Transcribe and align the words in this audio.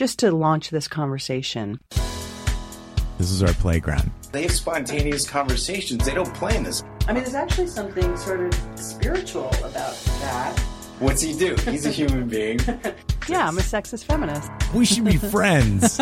just 0.00 0.18
to 0.20 0.30
launch 0.30 0.70
this 0.70 0.88
conversation. 0.88 1.78
This 3.18 3.30
is 3.30 3.42
our 3.42 3.52
playground. 3.52 4.10
They 4.32 4.44
have 4.44 4.52
spontaneous 4.52 5.28
conversations. 5.28 6.06
They 6.06 6.14
don't 6.14 6.32
plan 6.32 6.62
this. 6.62 6.82
I 7.06 7.12
mean, 7.12 7.22
there's 7.22 7.34
actually 7.34 7.66
something 7.66 8.16
sort 8.16 8.40
of 8.40 8.54
spiritual 8.76 9.48
about 9.62 9.94
that. 10.22 10.58
What's 11.00 11.20
he 11.20 11.34
do? 11.34 11.54
He's 11.66 11.84
a 11.84 11.90
human 11.90 12.28
being. 12.28 12.58
Yeah, 13.28 13.46
I'm 13.46 13.58
a 13.58 13.60
sexist 13.60 14.04
feminist. 14.04 14.50
We 14.74 14.84
should 14.84 15.04
be 15.04 15.16
friends. 15.36 15.98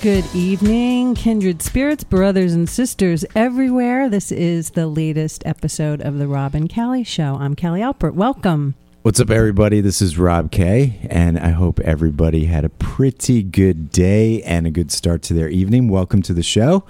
Good 0.00 0.24
evening, 0.34 1.16
kindred 1.16 1.60
spirits, 1.60 2.04
brothers 2.04 2.54
and 2.54 2.66
sisters 2.66 3.26
everywhere. 3.34 4.08
This 4.08 4.32
is 4.32 4.70
the 4.70 4.86
latest 4.86 5.44
episode 5.44 6.00
of 6.00 6.16
the 6.16 6.28
Rob 6.28 6.54
and 6.54 6.72
Callie 6.72 7.04
Show. 7.04 7.34
I'm 7.34 7.56
Callie 7.56 7.80
Alpert. 7.80 8.14
Welcome. 8.14 8.76
What's 9.02 9.20
up, 9.20 9.30
everybody? 9.30 9.80
This 9.80 10.02
is 10.02 10.18
Rob 10.18 10.50
K, 10.50 10.98
and 11.08 11.38
I 11.38 11.50
hope 11.50 11.78
everybody 11.80 12.46
had 12.46 12.64
a 12.64 12.68
pretty 12.68 13.44
good 13.44 13.90
day 13.90 14.42
and 14.42 14.66
a 14.66 14.72
good 14.72 14.90
start 14.90 15.22
to 15.22 15.34
their 15.34 15.48
evening. 15.48 15.88
Welcome 15.88 16.20
to 16.22 16.34
the 16.34 16.42
show. 16.42 16.84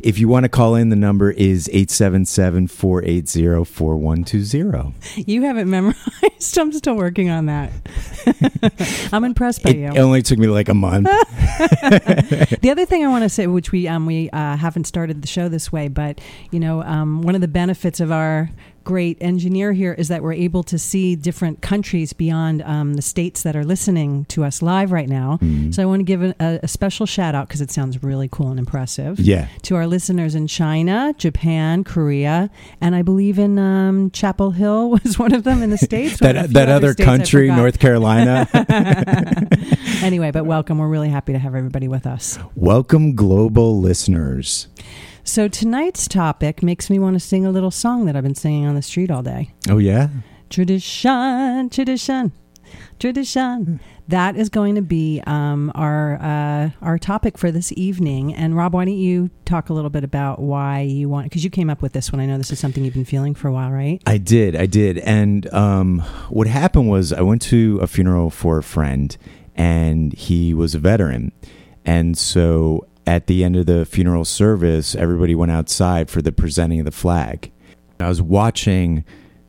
If 0.00 0.18
you 0.18 0.26
want 0.26 0.42
to 0.42 0.48
call 0.48 0.74
in, 0.74 0.88
the 0.88 0.96
number 0.96 1.30
is 1.30 1.68
877 1.68 2.66
480 2.66 3.64
4120. 3.64 4.94
You 5.24 5.42
have 5.42 5.56
it 5.56 5.66
memorized. 5.66 6.58
I'm 6.58 6.72
still 6.72 6.96
working 6.96 7.30
on 7.30 7.46
that. 7.46 7.70
I'm 9.12 9.22
impressed 9.22 9.62
by 9.62 9.70
you. 9.70 9.86
It 9.86 9.98
only 9.98 10.22
took 10.22 10.40
me 10.40 10.48
like 10.48 10.68
a 10.68 10.74
month. 10.74 11.06
the 12.60 12.68
other 12.70 12.84
thing 12.84 13.04
I 13.04 13.08
want 13.08 13.22
to 13.22 13.28
say, 13.28 13.46
which 13.46 13.70
we 13.70 13.86
um, 13.86 14.06
we 14.06 14.28
uh, 14.30 14.56
haven't 14.56 14.84
started 14.84 15.22
the 15.22 15.28
show 15.28 15.48
this 15.48 15.70
way, 15.70 15.86
but 15.86 16.20
you 16.50 16.58
know, 16.58 16.82
um, 16.82 17.22
one 17.22 17.36
of 17.36 17.40
the 17.40 17.48
benefits 17.48 18.00
of 18.00 18.10
our 18.10 18.50
great 18.84 19.18
engineer 19.20 19.72
here 19.72 19.92
is 19.92 20.08
that 20.08 20.22
we're 20.22 20.32
able 20.32 20.62
to 20.64 20.78
see 20.78 21.16
different 21.16 21.62
countries 21.62 22.12
beyond 22.12 22.62
um, 22.62 22.94
the 22.94 23.02
states 23.02 23.42
that 23.42 23.56
are 23.56 23.64
listening 23.64 24.24
to 24.26 24.44
us 24.44 24.62
live 24.62 24.92
right 24.92 25.08
now. 25.08 25.38
Mm-hmm. 25.42 25.72
So 25.72 25.82
I 25.82 25.86
want 25.86 26.00
to 26.00 26.04
give 26.04 26.22
a, 26.22 26.34
a 26.62 26.68
special 26.68 27.06
shout 27.06 27.34
out 27.34 27.48
because 27.48 27.60
it 27.60 27.70
sounds 27.70 28.02
really 28.02 28.28
cool 28.28 28.48
and 28.48 28.58
impressive. 28.58 29.18
Yeah. 29.18 29.48
To 29.62 29.76
our 29.76 29.86
listeners 29.86 30.34
in 30.34 30.46
China, 30.46 31.14
Japan, 31.18 31.84
Korea, 31.84 32.50
and 32.80 32.94
I 32.94 33.02
believe 33.02 33.38
in 33.38 33.58
um, 33.58 34.10
Chapel 34.10 34.52
Hill 34.52 34.90
was 35.04 35.18
one 35.18 35.32
of 35.32 35.44
them 35.44 35.62
in 35.62 35.70
the 35.70 35.78
states. 35.78 36.18
that 36.20 36.50
that 36.52 36.68
other 36.68 36.94
I 36.98 37.02
country. 37.02 37.48
North 37.48 37.78
Carolina. 37.78 38.48
anyway, 40.02 40.30
but 40.30 40.44
welcome. 40.44 40.78
We're 40.78 40.88
really 40.88 41.08
happy 41.08 41.32
to 41.32 41.38
have 41.38 41.54
everybody 41.54 41.88
with 41.88 42.06
us. 42.06 42.38
Welcome, 42.54 43.14
global 43.14 43.80
listeners. 43.80 44.68
So 45.26 45.48
tonight's 45.48 46.06
topic 46.06 46.62
makes 46.62 46.90
me 46.90 46.98
want 46.98 47.14
to 47.14 47.20
sing 47.20 47.46
a 47.46 47.50
little 47.50 47.70
song 47.70 48.04
that 48.04 48.14
I've 48.14 48.22
been 48.22 48.34
singing 48.34 48.66
on 48.66 48.74
the 48.74 48.82
street 48.82 49.10
all 49.10 49.22
day. 49.22 49.54
Oh, 49.70 49.78
yeah? 49.78 50.08
Tradition, 50.50 51.70
tradition, 51.70 52.30
tradition. 53.00 53.80
That 54.06 54.36
is 54.36 54.50
going 54.50 54.74
to 54.74 54.82
be 54.82 55.22
um, 55.26 55.72
our 55.74 56.16
uh, 56.20 56.70
our 56.82 56.98
topic 56.98 57.38
for 57.38 57.50
this 57.50 57.72
evening. 57.72 58.34
And 58.34 58.54
Rob, 58.54 58.74
why 58.74 58.84
don't 58.84 58.98
you 58.98 59.30
talk 59.46 59.70
a 59.70 59.72
little 59.72 59.88
bit 59.88 60.04
about 60.04 60.40
why 60.40 60.82
you 60.82 61.08
want? 61.08 61.24
Because 61.24 61.42
you 61.42 61.48
came 61.48 61.70
up 61.70 61.80
with 61.80 61.94
this 61.94 62.12
one. 62.12 62.20
I 62.20 62.26
know 62.26 62.36
this 62.36 62.52
is 62.52 62.60
something 62.60 62.84
you've 62.84 62.92
been 62.92 63.06
feeling 63.06 63.34
for 63.34 63.48
a 63.48 63.52
while, 63.52 63.70
right? 63.70 64.02
I 64.06 64.18
did, 64.18 64.54
I 64.54 64.66
did. 64.66 64.98
And 64.98 65.52
um, 65.54 66.00
what 66.28 66.46
happened 66.48 66.90
was 66.90 67.14
I 67.14 67.22
went 67.22 67.40
to 67.42 67.78
a 67.80 67.86
funeral 67.86 68.28
for 68.28 68.58
a 68.58 68.62
friend, 68.62 69.16
and 69.54 70.12
he 70.12 70.52
was 70.52 70.74
a 70.74 70.78
veteran. 70.78 71.32
And 71.86 72.16
so 72.18 72.86
at 73.06 73.26
the 73.26 73.44
end 73.44 73.56
of 73.56 73.66
the 73.66 73.84
funeral 73.84 74.24
service, 74.24 74.94
everybody 74.94 75.34
went 75.34 75.52
outside 75.52 76.10
for 76.10 76.22
the 76.22 76.32
presenting 76.32 76.80
of 76.80 76.86
the 76.86 76.92
flag. 76.92 77.50
I 78.00 78.08
was 78.08 78.22
watching 78.22 79.04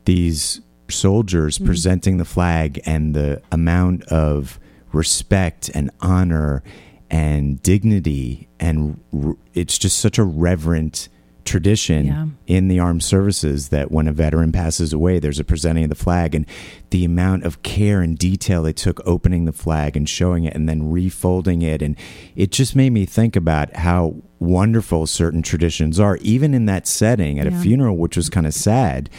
these 0.05 0.61
soldiers 0.89 1.57
mm-hmm. 1.57 1.65
presenting 1.65 2.17
the 2.17 2.25
flag 2.25 2.79
and 2.85 3.15
the 3.15 3.41
amount 3.51 4.03
of 4.05 4.59
respect 4.91 5.69
and 5.73 5.91
honor 6.01 6.63
and 7.09 7.61
dignity 7.61 8.47
and 8.59 8.99
r- 9.13 9.35
it's 9.53 9.77
just 9.77 9.99
such 9.99 10.17
a 10.17 10.23
reverent 10.23 11.09
tradition 11.45 12.05
Yeah. 12.07 12.25
in 12.47 12.67
the 12.67 12.79
armed 12.79 13.03
services 13.03 13.69
that 13.69 13.91
when 13.91 14.07
a 14.07 14.11
veteran 14.11 14.51
passes 14.51 14.91
away 14.91 15.19
there's 15.19 15.39
a 15.39 15.43
presenting 15.43 15.83
of 15.85 15.89
the 15.89 15.95
flag 15.95 16.33
and 16.35 16.45
the 16.89 17.05
amount 17.05 17.43
of 17.43 17.61
care 17.63 18.01
and 18.01 18.17
detail 18.17 18.63
they 18.63 18.73
took 18.73 18.99
opening 19.05 19.45
the 19.45 19.51
flag 19.53 19.95
and 19.95 20.09
showing 20.09 20.43
it 20.43 20.55
and 20.55 20.67
then 20.67 20.81
refolding 20.91 21.61
it 21.63 21.81
and 21.81 21.95
it 22.35 22.51
just 22.51 22.75
made 22.75 22.91
me 22.91 23.05
think 23.05 23.35
about 23.35 23.75
how 23.75 24.15
wonderful 24.39 25.07
certain 25.07 25.41
traditions 25.41 25.99
are 25.99 26.17
even 26.17 26.53
in 26.53 26.65
that 26.65 26.85
setting 26.87 27.39
at 27.39 27.49
Yeah. 27.49 27.57
a 27.57 27.61
funeral 27.61 27.95
which 27.97 28.17
was 28.17 28.29
kind 28.29 28.45
of 28.47 28.53
sad 28.53 29.09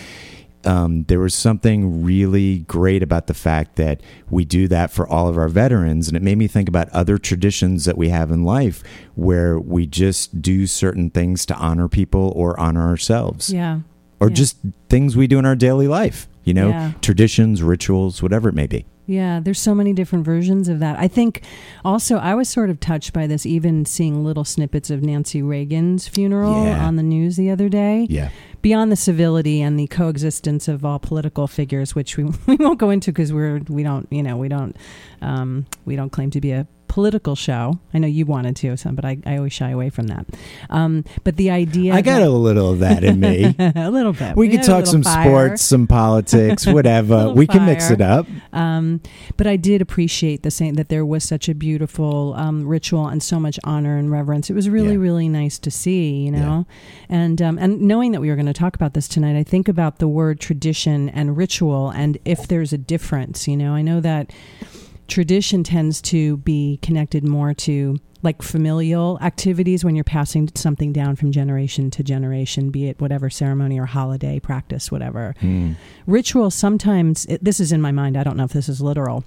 um, 0.66 1.04
there 1.04 1.20
was 1.20 1.34
something 1.34 2.02
really 2.02 2.60
great 2.60 3.02
about 3.02 3.26
the 3.26 3.34
fact 3.34 3.76
that 3.76 4.00
we 4.30 4.44
do 4.44 4.66
that 4.68 4.90
for 4.90 5.08
all 5.08 5.28
of 5.28 5.38
our 5.38 5.48
veterans. 5.48 6.08
And 6.08 6.16
it 6.16 6.22
made 6.22 6.38
me 6.38 6.46
think 6.48 6.68
about 6.68 6.88
other 6.90 7.18
traditions 7.18 7.84
that 7.84 7.96
we 7.96 8.08
have 8.08 8.30
in 8.30 8.42
life 8.44 8.82
where 9.14 9.58
we 9.58 9.86
just 9.86 10.42
do 10.42 10.66
certain 10.66 11.10
things 11.10 11.46
to 11.46 11.54
honor 11.56 11.88
people 11.88 12.32
or 12.34 12.58
honor 12.58 12.86
ourselves 12.88 13.50
Yeah. 13.50 13.80
or 14.20 14.28
Yeah. 14.28 14.34
just 14.34 14.56
things 14.88 15.16
we 15.16 15.26
do 15.26 15.38
in 15.38 15.44
our 15.46 15.56
daily 15.56 15.88
life, 15.88 16.28
you 16.44 16.54
know, 16.54 16.68
Yeah. 16.68 16.92
traditions, 17.00 17.62
rituals, 17.62 18.22
whatever 18.22 18.48
it 18.48 18.54
may 18.54 18.66
be. 18.66 18.84
Yeah, 19.08 19.38
there's 19.38 19.60
so 19.60 19.72
many 19.72 19.92
different 19.92 20.24
versions 20.24 20.68
of 20.68 20.80
that. 20.80 20.98
I 20.98 21.06
think 21.06 21.42
also 21.84 22.16
I 22.16 22.34
was 22.34 22.48
sort 22.48 22.70
of 22.70 22.80
touched 22.80 23.12
by 23.12 23.28
this, 23.28 23.46
even 23.46 23.84
seeing 23.84 24.24
little 24.24 24.42
snippets 24.44 24.90
of 24.90 25.00
Nancy 25.00 25.42
Reagan's 25.42 26.08
funeral 26.08 26.64
Yeah. 26.64 26.84
on 26.84 26.96
the 26.96 27.04
news 27.04 27.36
the 27.36 27.48
other 27.50 27.68
day. 27.68 28.08
Yeah. 28.10 28.30
Beyond 28.66 28.90
the 28.90 28.96
civility 28.96 29.62
and 29.62 29.78
the 29.78 29.86
coexistence 29.86 30.66
of 30.66 30.84
all 30.84 30.98
political 30.98 31.46
figures, 31.46 31.94
which 31.94 32.16
we, 32.16 32.24
we 32.46 32.56
won't 32.56 32.80
go 32.80 32.90
into 32.90 33.12
because 33.12 33.32
we're 33.32 33.60
we 33.68 33.84
don't 33.84 34.08
you 34.10 34.24
know 34.24 34.36
we 34.36 34.48
don't 34.48 34.76
um, 35.22 35.66
we 35.84 35.94
don't 35.94 36.10
claim 36.10 36.30
to 36.32 36.40
be 36.40 36.50
a 36.50 36.66
political 36.96 37.36
show. 37.36 37.78
I 37.92 37.98
know 37.98 38.06
you 38.06 38.24
wanted 38.24 38.56
to, 38.56 38.74
some, 38.78 38.94
but 38.94 39.04
I, 39.04 39.18
I 39.26 39.36
always 39.36 39.52
shy 39.52 39.68
away 39.68 39.90
from 39.90 40.06
that. 40.06 40.24
Um, 40.70 41.04
but 41.24 41.36
the 41.36 41.50
idea, 41.50 41.92
I 41.92 42.00
got 42.00 42.22
a 42.22 42.30
little 42.30 42.72
of 42.72 42.78
that 42.78 43.04
in 43.04 43.20
me. 43.20 43.54
a 43.58 43.90
little 43.90 44.14
bit. 44.14 44.34
We 44.34 44.48
could 44.48 44.62
talk 44.62 44.86
some 44.86 45.02
fire. 45.02 45.28
sports, 45.28 45.62
some 45.62 45.86
politics, 45.86 46.66
whatever. 46.78 47.34
We 47.34 47.46
can 47.46 47.66
mix 47.66 47.90
it 47.90 48.00
up. 48.00 48.26
Um, 48.54 49.02
but 49.36 49.46
I 49.46 49.56
did 49.56 49.82
appreciate 49.82 50.42
the 50.42 50.50
same 50.50 50.74
that 50.76 50.88
there 50.88 51.04
was 51.04 51.22
such 51.22 51.50
a 51.50 51.54
beautiful 51.54 52.32
um, 52.34 52.66
ritual 52.66 53.06
and 53.08 53.22
so 53.22 53.38
much 53.38 53.60
honor 53.62 53.98
and 53.98 54.10
reverence. 54.10 54.48
It 54.48 54.54
was 54.54 54.70
really, 54.70 54.92
Yeah. 54.92 55.00
really 55.00 55.28
nice 55.28 55.58
to 55.58 55.70
see, 55.70 56.24
you 56.24 56.30
know. 56.30 56.64
And 57.10 57.42
um, 57.42 57.58
and 57.58 57.82
knowing 57.82 58.12
that 58.12 58.22
we 58.22 58.30
were 58.30 58.36
going 58.36 58.46
to 58.46 58.54
talk 58.56 58.74
about 58.74 58.94
this 58.94 59.06
tonight, 59.08 59.36
I 59.36 59.42
think 59.44 59.68
about 59.68 59.98
the 59.98 60.08
word 60.08 60.40
tradition 60.40 61.08
and 61.10 61.36
ritual, 61.36 61.90
and 61.90 62.18
if 62.24 62.48
there's 62.48 62.72
a 62.72 62.78
difference. 62.78 63.46
You 63.46 63.56
know, 63.56 63.74
I 63.74 63.82
know 63.82 64.00
that 64.00 64.32
tradition 65.08 65.62
tends 65.62 66.00
to 66.02 66.38
be 66.38 66.78
connected 66.82 67.22
more 67.24 67.54
to 67.54 67.98
like 68.22 68.42
familial 68.42 69.18
activities 69.22 69.84
when 69.84 69.94
you're 69.94 70.02
passing 70.02 70.48
something 70.56 70.92
down 70.92 71.14
from 71.14 71.30
generation 71.30 71.90
to 71.92 72.02
generation, 72.02 72.70
be 72.70 72.88
it 72.88 73.00
whatever 73.00 73.30
ceremony 73.30 73.78
or 73.78 73.86
holiday 73.86 74.40
practice, 74.40 74.90
whatever 74.90 75.34
Hmm. 75.40 75.72
rituals 76.06 76.54
sometimes 76.54 77.24
it, 77.26 77.44
this 77.44 77.60
is 77.60 77.70
in 77.72 77.80
my 77.80 77.92
mind 77.92 78.16
i 78.16 78.24
don't 78.24 78.36
know 78.36 78.44
if 78.44 78.52
this 78.52 78.68
is 78.68 78.80
literal 78.80 79.22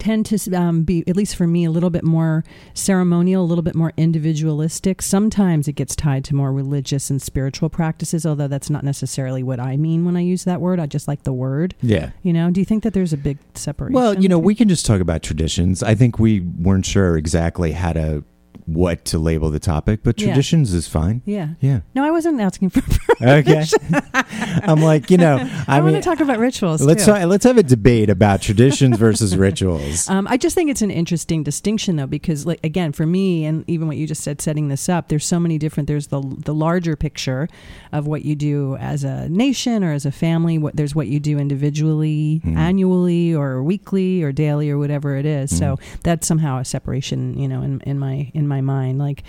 tend 0.00 0.26
to 0.26 0.54
um, 0.54 0.82
be 0.82 1.04
at 1.06 1.16
least 1.16 1.36
for 1.36 1.46
me 1.46 1.64
a 1.64 1.70
little 1.70 1.90
bit 1.90 2.04
more 2.04 2.44
ceremonial 2.74 3.44
a 3.44 3.46
little 3.46 3.62
bit 3.62 3.74
more 3.74 3.92
individualistic. 3.96 5.02
Sometimes 5.02 5.68
it 5.68 5.74
gets 5.74 5.94
tied 5.94 6.24
to 6.24 6.34
more 6.34 6.52
religious 6.52 7.10
and 7.10 7.20
spiritual 7.20 7.68
practices 7.68 8.26
although 8.26 8.48
that's 8.48 8.70
not 8.70 8.84
necessarily 8.84 9.42
what 9.42 9.60
i 9.60 9.76
mean 9.76 10.04
when 10.04 10.16
i 10.16 10.20
use 10.20 10.44
that 10.44 10.60
word. 10.60 10.80
I 10.80 10.86
just 10.86 11.06
like 11.06 11.22
the 11.22 11.32
word. 11.32 11.74
Yeah. 11.80 12.10
you 12.22 12.32
know 12.32 12.50
do 12.50 12.60
you 12.60 12.64
think 12.64 12.82
that 12.82 12.94
there's 12.94 13.12
a 13.12 13.16
big 13.16 13.38
separation? 13.54 13.94
Well, 13.94 14.20
you 14.20 14.28
know, 14.28 14.38
we 14.38 14.54
can 14.54 14.68
just 14.68 14.86
talk 14.86 15.00
about 15.00 15.22
traditions. 15.22 15.82
I 15.82 15.94
think 15.94 16.18
we 16.18 16.40
weren't 16.40 16.86
sure 16.86 17.16
exactly 17.16 17.72
how 17.72 17.92
to 17.92 18.24
what 18.66 19.04
to 19.06 19.18
label 19.18 19.50
the 19.50 19.58
topic, 19.60 20.00
but 20.02 20.20
Yeah. 20.20 20.28
traditions 20.28 20.72
is 20.74 20.86
fine. 20.88 21.22
yeah 21.24 21.48
Yeah. 21.60 21.80
no 21.94 22.04
i 22.04 22.10
wasn't 22.10 22.40
asking 22.40 22.70
for 22.70 22.82
Okay. 23.22 23.64
I'm 24.62 24.80
like, 24.80 25.10
you 25.10 25.18
know, 25.18 25.36
I, 25.68 25.76
i, 25.78 25.80
want 25.80 25.94
to 25.96 26.00
talk 26.02 26.20
about 26.20 26.38
rituals 26.38 26.80
let's 26.80 27.04
too. 27.04 27.12
talk, 27.12 27.24
let's 27.24 27.44
have 27.44 27.58
a 27.58 27.62
debate 27.62 28.08
about 28.08 28.40
traditions 28.40 28.96
versus 28.96 29.36
rituals. 29.36 30.08
Um, 30.08 30.26
I 30.28 30.36
just 30.38 30.54
think 30.54 30.70
it's 30.70 30.80
an 30.80 30.90
interesting 30.90 31.42
distinction, 31.42 31.96
though, 31.96 32.06
because, 32.06 32.46
like, 32.46 32.60
again, 32.64 32.92
for 32.92 33.04
me, 33.04 33.44
and 33.44 33.64
even 33.68 33.88
what 33.88 33.96
you 33.98 34.06
just 34.06 34.22
said, 34.22 34.40
setting 34.40 34.68
this 34.68 34.88
up, 34.88 35.08
there's 35.08 35.26
so 35.26 35.38
many 35.38 35.58
different. 35.58 35.86
There's 35.86 36.06
the 36.08 36.20
the 36.44 36.54
larger 36.54 36.96
picture 36.96 37.48
of 37.92 38.06
what 38.06 38.24
you 38.24 38.34
do 38.34 38.76
as 38.76 39.04
a 39.04 39.28
nation 39.28 39.84
or 39.84 39.92
as 39.92 40.06
a 40.06 40.12
family. 40.12 40.56
What 40.56 40.76
there's 40.76 40.94
what 40.94 41.08
you 41.08 41.20
do 41.20 41.38
individually, 41.38 42.40
annually, 42.44 43.34
or 43.34 43.62
weekly, 43.62 44.22
or 44.22 44.32
daily, 44.32 44.70
or 44.70 44.78
whatever 44.78 45.16
it 45.16 45.26
is. 45.26 45.56
So 45.56 45.78
that's 46.04 46.26
somehow 46.26 46.58
a 46.58 46.64
separation, 46.64 47.38
you 47.38 47.48
know, 47.48 47.60
in 47.62 47.80
in 47.82 47.98
my 47.98 48.30
in 48.34 48.48
my 48.50 48.60
mind. 48.60 48.98
Like, 48.98 49.22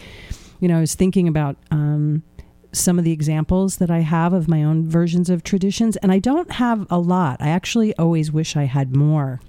you 0.60 0.68
know, 0.68 0.78
I 0.78 0.82
was 0.82 0.96
thinking 0.96 1.28
about. 1.28 1.56
Um, 1.72 2.24
some 2.74 2.98
of 2.98 3.04
the 3.04 3.12
examples 3.12 3.80
that 3.80 3.92
I 3.92 4.00
have 4.00 4.32
of 4.32 4.48
my 4.48 4.64
own 4.64 4.88
versions 4.88 5.30
of 5.30 5.44
traditions, 5.44 5.98
and 5.98 6.10
I 6.10 6.20
don't 6.20 6.50
have 6.54 6.88
a 6.90 6.98
lot. 6.98 7.42
I 7.42 7.50
actually 7.50 7.94
always 7.98 8.32
wish 8.32 8.56
I 8.56 8.64
had 8.64 8.96
more 8.96 9.42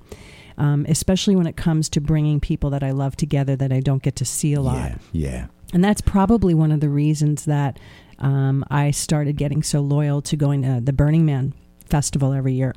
um, 0.58 0.86
especially 0.88 1.36
when 1.36 1.46
it 1.46 1.56
comes 1.56 1.88
to 1.90 2.00
bringing 2.00 2.40
people 2.40 2.70
that 2.70 2.82
I 2.82 2.90
love 2.90 3.16
together 3.16 3.56
that 3.56 3.72
I 3.72 3.80
don't 3.80 4.02
get 4.02 4.16
to 4.16 4.24
see 4.24 4.52
a 4.54 4.60
lot. 4.60 4.92
Yeah. 5.12 5.32
Yeah. 5.32 5.46
And 5.72 5.82
that's 5.82 6.00
probably 6.00 6.54
one 6.54 6.70
of 6.70 6.80
the 6.80 6.88
reasons 6.88 7.46
that 7.46 7.78
um, 8.18 8.64
I 8.70 8.90
started 8.90 9.36
getting 9.36 9.62
so 9.62 9.80
loyal 9.80 10.20
to 10.22 10.36
going 10.36 10.62
to 10.62 10.80
the 10.80 10.92
Burning 10.92 11.24
Man 11.24 11.54
festival 11.88 12.32
every 12.32 12.52
year, 12.52 12.74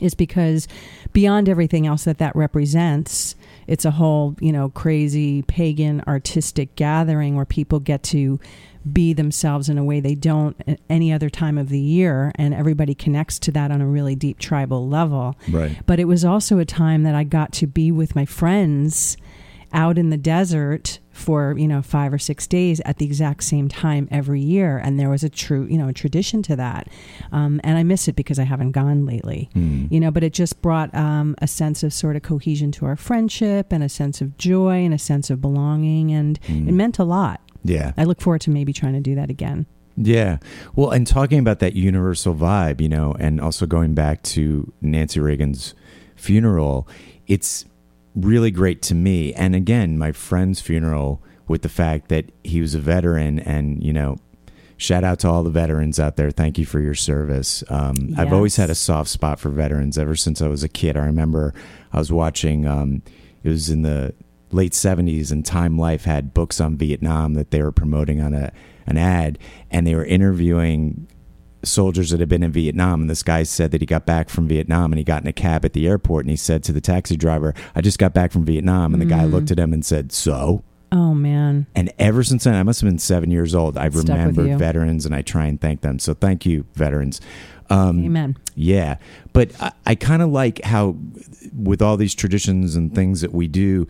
is 0.00 0.14
because 0.14 0.66
beyond 1.12 1.48
everything 1.48 1.86
else 1.86 2.04
that 2.04 2.18
that 2.18 2.34
represents, 2.34 3.36
it's 3.70 3.84
a 3.86 3.90
whole 3.92 4.34
you 4.40 4.52
know 4.52 4.68
crazy 4.68 5.42
pagan 5.42 6.02
artistic 6.06 6.74
gathering 6.76 7.36
where 7.36 7.46
people 7.46 7.80
get 7.80 8.02
to 8.02 8.38
be 8.92 9.12
themselves 9.12 9.68
in 9.68 9.76
a 9.78 9.84
way 9.84 10.00
they 10.00 10.14
don't 10.14 10.56
at 10.66 10.80
any 10.88 11.12
other 11.12 11.28
time 11.30 11.56
of 11.58 11.68
the 11.68 11.78
year 11.78 12.32
and 12.36 12.52
everybody 12.54 12.94
connects 12.94 13.38
to 13.38 13.52
that 13.52 13.70
on 13.70 13.80
a 13.80 13.86
really 13.86 14.14
deep 14.14 14.38
tribal 14.38 14.88
level 14.88 15.36
Right. 15.50 15.76
but 15.86 16.00
it 16.00 16.06
was 16.06 16.24
also 16.24 16.58
a 16.58 16.64
time 16.64 17.02
that 17.04 17.14
I 17.14 17.24
got 17.24 17.52
to 17.54 17.66
be 17.66 17.92
with 17.92 18.16
my 18.16 18.24
friends 18.24 19.16
out 19.72 19.98
in 19.98 20.10
the 20.10 20.16
desert 20.16 20.98
for 21.12 21.56
you 21.58 21.68
know 21.68 21.82
five 21.82 22.12
or 22.12 22.18
six 22.18 22.46
days 22.46 22.80
at 22.84 22.98
the 22.98 23.04
exact 23.04 23.42
same 23.44 23.68
time 23.68 24.08
every 24.10 24.40
year 24.40 24.78
and 24.78 24.98
there 24.98 25.10
was 25.10 25.22
a 25.22 25.28
true 25.28 25.66
you 25.70 25.76
know 25.76 25.88
a 25.88 25.92
tradition 25.92 26.42
to 26.42 26.56
that 26.56 26.88
um, 27.30 27.60
and 27.62 27.76
i 27.78 27.82
miss 27.82 28.08
it 28.08 28.16
because 28.16 28.38
i 28.38 28.42
haven't 28.44 28.72
gone 28.72 29.04
lately 29.04 29.48
Hmm. 29.52 29.86
you 29.90 30.00
know 30.00 30.10
but 30.10 30.24
it 30.24 30.32
just 30.32 30.62
brought 30.62 30.94
um, 30.94 31.34
a 31.38 31.46
sense 31.46 31.82
of 31.82 31.92
sort 31.92 32.16
of 32.16 32.22
cohesion 32.22 32.72
to 32.72 32.86
our 32.86 32.96
friendship 32.96 33.72
and 33.72 33.84
a 33.84 33.88
sense 33.88 34.20
of 34.20 34.36
joy 34.38 34.84
and 34.84 34.94
a 34.94 34.98
sense 34.98 35.28
of 35.30 35.40
belonging 35.40 36.10
and 36.10 36.38
Hmm. 36.46 36.68
it 36.68 36.72
meant 36.72 36.98
a 36.98 37.04
lot 37.04 37.40
Yeah. 37.64 37.92
i 37.98 38.04
look 38.04 38.20
forward 38.20 38.40
to 38.42 38.50
maybe 38.50 38.72
trying 38.72 38.94
to 38.94 39.00
do 39.00 39.14
that 39.16 39.30
again 39.30 39.66
Yeah. 39.96 40.38
Well, 40.74 40.90
and 40.92 41.06
talking 41.06 41.38
about 41.38 41.58
that 41.58 41.74
universal 41.74 42.34
vibe, 42.34 42.80
you 42.80 42.88
know, 42.88 43.14
and 43.18 43.38
also 43.40 43.66
going 43.66 43.92
back 43.92 44.22
to 44.34 44.72
Nancy 44.80 45.20
Reagan's 45.20 45.74
funeral, 46.16 46.88
it's 47.26 47.66
really 48.14 48.50
great 48.50 48.82
to 48.82 48.94
me. 48.94 49.32
And 49.34 49.54
again, 49.54 49.98
my 49.98 50.12
friend's 50.12 50.60
funeral 50.60 51.22
with 51.48 51.62
the 51.62 51.68
fact 51.68 52.08
that 52.08 52.30
he 52.44 52.60
was 52.60 52.74
a 52.74 52.78
veteran 52.78 53.38
and, 53.40 53.82
you 53.82 53.92
know, 53.92 54.16
shout 54.76 55.04
out 55.04 55.18
to 55.20 55.28
all 55.28 55.42
the 55.42 55.50
veterans 55.50 56.00
out 56.00 56.16
there. 56.16 56.30
Thank 56.30 56.58
you 56.58 56.64
for 56.64 56.80
your 56.80 56.94
service. 56.94 57.62
Um, 57.68 58.14
I've 58.16 58.32
always 58.32 58.56
had 58.56 58.70
a 58.70 58.74
soft 58.74 59.10
spot 59.10 59.38
for 59.38 59.50
veterans 59.50 59.98
ever 59.98 60.16
since 60.16 60.40
I 60.40 60.48
was 60.48 60.62
a 60.62 60.68
kid. 60.68 60.96
I 60.96 61.04
remember 61.04 61.52
I 61.92 61.98
was 61.98 62.10
watching, 62.10 62.66
um, 62.66 63.02
it 63.42 63.48
was 63.48 63.68
in 63.68 63.82
the 63.82 64.14
late 64.52 64.72
70s 64.72 65.30
and 65.30 65.44
Time 65.44 65.78
Life 65.78 66.04
had 66.04 66.34
books 66.34 66.60
on 66.60 66.76
Vietnam 66.76 67.34
that 67.34 67.50
they 67.50 67.62
were 67.62 67.72
promoting 67.72 68.20
on 68.20 68.34
a 68.34 68.52
an 68.86 68.96
ad 68.96 69.38
and 69.70 69.86
they 69.86 69.94
were 69.94 70.04
interviewing 70.04 71.06
soldiers 71.62 72.10
that 72.10 72.20
had 72.20 72.28
been 72.28 72.42
in 72.42 72.52
Vietnam 72.52 73.02
and 73.02 73.10
this 73.10 73.22
guy 73.22 73.42
said 73.42 73.70
that 73.70 73.80
he 73.80 73.86
got 73.86 74.06
back 74.06 74.28
from 74.28 74.48
Vietnam 74.48 74.92
and 74.92 74.98
he 74.98 75.04
got 75.04 75.22
in 75.22 75.28
a 75.28 75.32
cab 75.32 75.64
at 75.64 75.72
the 75.72 75.86
airport 75.86 76.24
and 76.24 76.30
he 76.30 76.36
said 76.36 76.62
to 76.64 76.72
the 76.72 76.80
taxi 76.80 77.16
driver, 77.16 77.54
"I 77.74 77.80
just 77.80 77.98
got 77.98 78.14
back 78.14 78.32
from 78.32 78.44
Vietnam." 78.44 78.92
And 78.94 79.02
the 79.02 79.06
guy 79.06 79.24
looked 79.24 79.50
at 79.50 79.58
him 79.58 79.72
and 79.72 79.84
said, 79.84 80.12
"So?" 80.12 80.64
oh 80.92 81.14
man 81.14 81.66
And 81.76 81.92
ever 82.00 82.24
since 82.24 82.44
then, 82.44 82.54
I 82.54 82.64
must 82.64 82.80
have 82.80 82.90
been 82.90 82.98
seven 82.98 83.30
years 83.30 83.54
old. 83.54 83.78
I've 83.78 83.94
Stuck 83.94 84.08
remembered 84.08 84.58
veterans 84.58 85.06
and 85.06 85.14
I 85.14 85.22
try 85.22 85.46
and 85.46 85.60
thank 85.60 85.82
them. 85.82 85.98
So 85.98 86.14
thank 86.14 86.44
you, 86.44 86.66
veterans. 86.74 87.20
Um, 87.68 88.04
amen 88.04 88.36
yeah, 88.60 88.96
but 89.32 89.52
I, 89.60 89.72
I 89.86 89.94
kind 89.94 90.20
of 90.20 90.28
like 90.28 90.62
how, 90.62 90.96
with 91.56 91.80
all 91.80 91.96
these 91.96 92.14
traditions 92.14 92.76
and 92.76 92.94
things 92.94 93.22
that 93.22 93.32
we 93.32 93.48
do, 93.48 93.88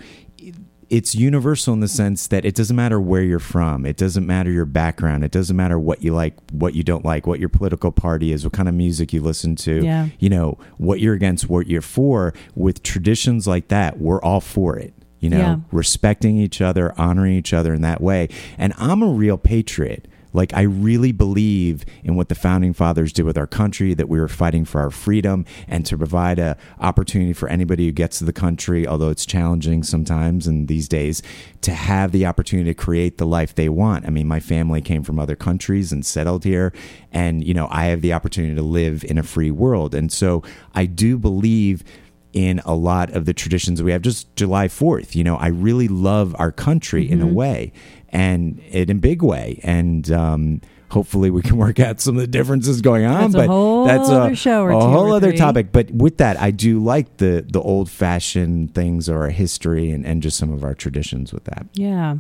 it's 0.90 1.14
universal 1.14 1.72
in 1.72 1.81
the 1.81 1.88
sense 1.88 2.26
that 2.26 2.44
it 2.44 2.54
doesn't 2.54 2.75
matter 2.76 3.00
where 3.00 3.22
you're 3.22 3.38
from, 3.38 3.87
it 3.87 3.96
doesn't 3.96 4.26
matter 4.26 4.50
your 4.50 4.64
background, 4.66 5.22
it 5.25 5.31
doesn't 5.31 5.56
matter 5.56 5.78
what 5.78 6.02
you 6.02 6.12
like, 6.12 6.34
what 6.52 6.75
you 6.75 6.82
don't 6.82 7.04
like, 7.04 7.26
what 7.26 7.38
your 7.40 7.48
political 7.48 7.92
party 7.92 8.32
is, 8.32 8.44
what 8.44 8.52
kind 8.52 8.69
of 8.69 8.75
music 8.75 9.12
you 9.12 9.20
listen 9.22 9.54
to, 9.56 9.82
Yeah. 9.84 10.08
you 10.19 10.28
know, 10.28 10.58
what 10.78 11.00
you're 11.00 11.14
against, 11.14 11.48
what 11.48 11.69
you're 11.69 11.81
for. 11.81 12.34
With 12.54 12.82
traditions 12.82 13.46
like 13.46 13.69
that, 13.69 14.00
we're 14.00 14.20
all 14.20 14.40
for 14.40 14.76
it. 14.76 14.92
You 15.20 15.31
know, 15.31 15.38
Yeah. 15.38 15.56
respecting 15.70 16.38
each 16.38 16.60
other, 16.60 16.93
honoring 16.98 17.34
each 17.34 17.52
other 17.52 17.72
in 17.75 17.82
that 17.82 18.00
way. 18.00 18.28
And 18.58 18.72
I'm 18.78 19.02
a 19.02 19.08
real 19.08 19.36
patriot. 19.38 20.08
Like, 20.32 20.55
I 20.55 20.62
really 20.62 21.12
believe 21.12 21.85
in 22.05 22.17
what 22.17 22.29
the 22.29 22.35
founding 22.35 22.73
fathers 22.73 23.12
did 23.12 23.25
with 23.25 23.38
our 23.38 23.47
country, 23.47 23.94
that 23.94 24.09
we 24.09 24.21
were 24.21 24.29
fighting 24.29 24.65
for 24.65 24.81
our 24.81 24.91
freedom 24.91 25.44
and 25.67 25.85
to 25.87 25.97
provide 25.97 26.38
a 26.38 26.56
opportunity 26.81 27.32
for 27.32 27.49
anybody 27.49 27.87
who 27.87 27.93
gets 27.93 28.19
to 28.19 28.25
the 28.25 28.32
country, 28.32 28.87
although 28.87 29.11
it's 29.11 29.27
challenging 29.27 29.82
sometimes 29.82 30.47
in 30.47 30.67
these 30.67 30.88
days, 30.88 31.23
to 31.62 31.73
have 31.73 32.12
the 32.12 32.27
opportunity 32.27 32.71
to 32.71 32.75
create 32.75 33.19
the 33.19 33.27
life 33.27 33.55
they 33.55 33.69
want. 33.69 34.06
I 34.06 34.11
mean, 34.11 34.27
my 34.27 34.41
family 34.41 34.81
came 34.81 35.03
from 35.03 35.19
other 35.19 35.37
countries 35.37 35.93
and 35.93 36.05
settled 36.05 36.44
here. 36.44 36.73
And, 37.12 37.44
you 37.44 37.55
know, 37.55 37.69
I 37.71 37.87
have 37.87 38.00
the 38.00 38.12
opportunity 38.12 38.55
to 38.55 38.62
live 38.62 39.05
in 39.05 39.19
a 39.19 39.23
free 39.23 39.50
world. 39.50 39.94
And 39.94 40.12
so 40.12 40.43
I 40.75 40.87
do 40.87 41.19
believe 41.19 41.85
in 42.32 42.61
a 42.65 42.75
lot 42.75 43.11
of 43.11 43.25
the 43.25 43.35
traditions 43.35 43.82
we 43.82 43.93
have. 43.93 44.03
Just 44.03 44.35
July 44.37 44.69
4th, 44.69 45.15
you 45.15 45.25
know, 45.25 45.37
I 45.37 45.49
really 45.49 45.88
love 45.88 46.37
our 46.38 46.53
country 46.53 47.11
in 47.11 47.21
a 47.21 47.25
mm-hmm. 47.25 47.35
way 47.35 47.73
and 48.10 48.60
it 48.70 48.90
in 48.90 48.98
a 48.98 49.00
big 49.00 49.22
way. 49.22 49.60
And, 49.62 50.10
um, 50.10 50.60
hopefully 50.90 51.30
we 51.30 51.40
can 51.40 51.56
work 51.66 51.80
out 51.80 52.00
some 52.00 52.16
of 52.16 52.20
the 52.20 52.26
differences 52.26 52.80
going 52.80 53.06
on, 53.06 53.22
That's 53.22 53.34
a 53.34 53.38
but 53.38 53.46
whole 53.46 53.84
that's 53.84 54.08
a, 54.08 54.22
other 54.22 54.36
show 54.36 54.62
or 54.62 54.70
a 54.70 54.80
whole 54.80 55.12
or 55.12 55.16
other 55.16 55.32
topic. 55.32 55.72
But 55.72 55.90
with 55.90 56.18
that, 56.18 56.38
I 56.40 56.50
do 56.50 56.82
like 56.82 57.16
the, 57.18 57.46
the 57.48 57.60
old 57.60 57.90
fashioned 57.90 58.74
things 58.74 59.08
or 59.08 59.22
our 59.22 59.30
history 59.30 59.90
and, 59.90 60.04
and 60.04 60.22
just 60.22 60.36
some 60.36 60.52
of 60.52 60.64
our 60.64 60.74
traditions 60.74 61.32
with 61.32 61.44
that. 61.44 61.66
Yeah. 61.74 62.16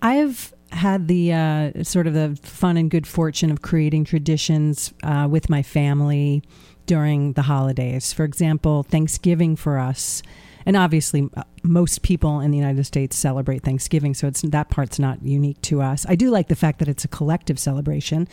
I've 0.00 0.52
had 0.72 1.06
the 1.06 1.32
uh, 1.32 1.84
sort 1.84 2.06
of 2.06 2.14
the 2.14 2.38
fun 2.42 2.76
and 2.76 2.90
good 2.90 3.06
fortune 3.06 3.50
of 3.50 3.62
creating 3.62 4.04
traditions 4.04 4.92
uh, 5.02 5.28
with 5.30 5.50
my 5.50 5.62
family 5.62 6.42
during 6.86 7.34
the 7.34 7.42
holidays. 7.42 8.12
For 8.12 8.24
example, 8.24 8.82
Thanksgiving 8.82 9.54
for 9.54 9.78
us, 9.78 10.22
and 10.64 10.76
obviously 10.76 11.28
uh, 11.36 11.44
most 11.62 12.02
people 12.02 12.40
in 12.40 12.50
the 12.50 12.58
United 12.58 12.84
States 12.84 13.16
celebrate 13.16 13.62
Thanksgiving, 13.62 14.14
so 14.14 14.26
it's 14.26 14.42
that 14.42 14.70
part's 14.70 14.98
not 14.98 15.22
unique 15.22 15.60
to 15.62 15.80
us. 15.80 16.04
I 16.08 16.16
do 16.16 16.30
like 16.30 16.48
the 16.48 16.56
fact 16.56 16.78
that 16.80 16.88
it's 16.88 17.04
a 17.04 17.08
collective 17.08 17.58
celebration 17.58 18.28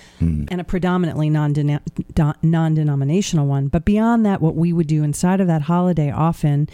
and 0.49 0.59
a 0.61 0.63
predominantly 0.63 1.29
non 1.29 1.53
non-denominational 2.41 3.45
one. 3.45 3.67
But 3.67 3.85
beyond 3.85 4.25
that, 4.25 4.41
what 4.41 4.55
we 4.55 4.73
would 4.73 4.87
do 4.87 5.03
inside 5.03 5.41
of 5.41 5.47
that 5.47 5.63
holiday 5.63 6.11
often, 6.11 6.67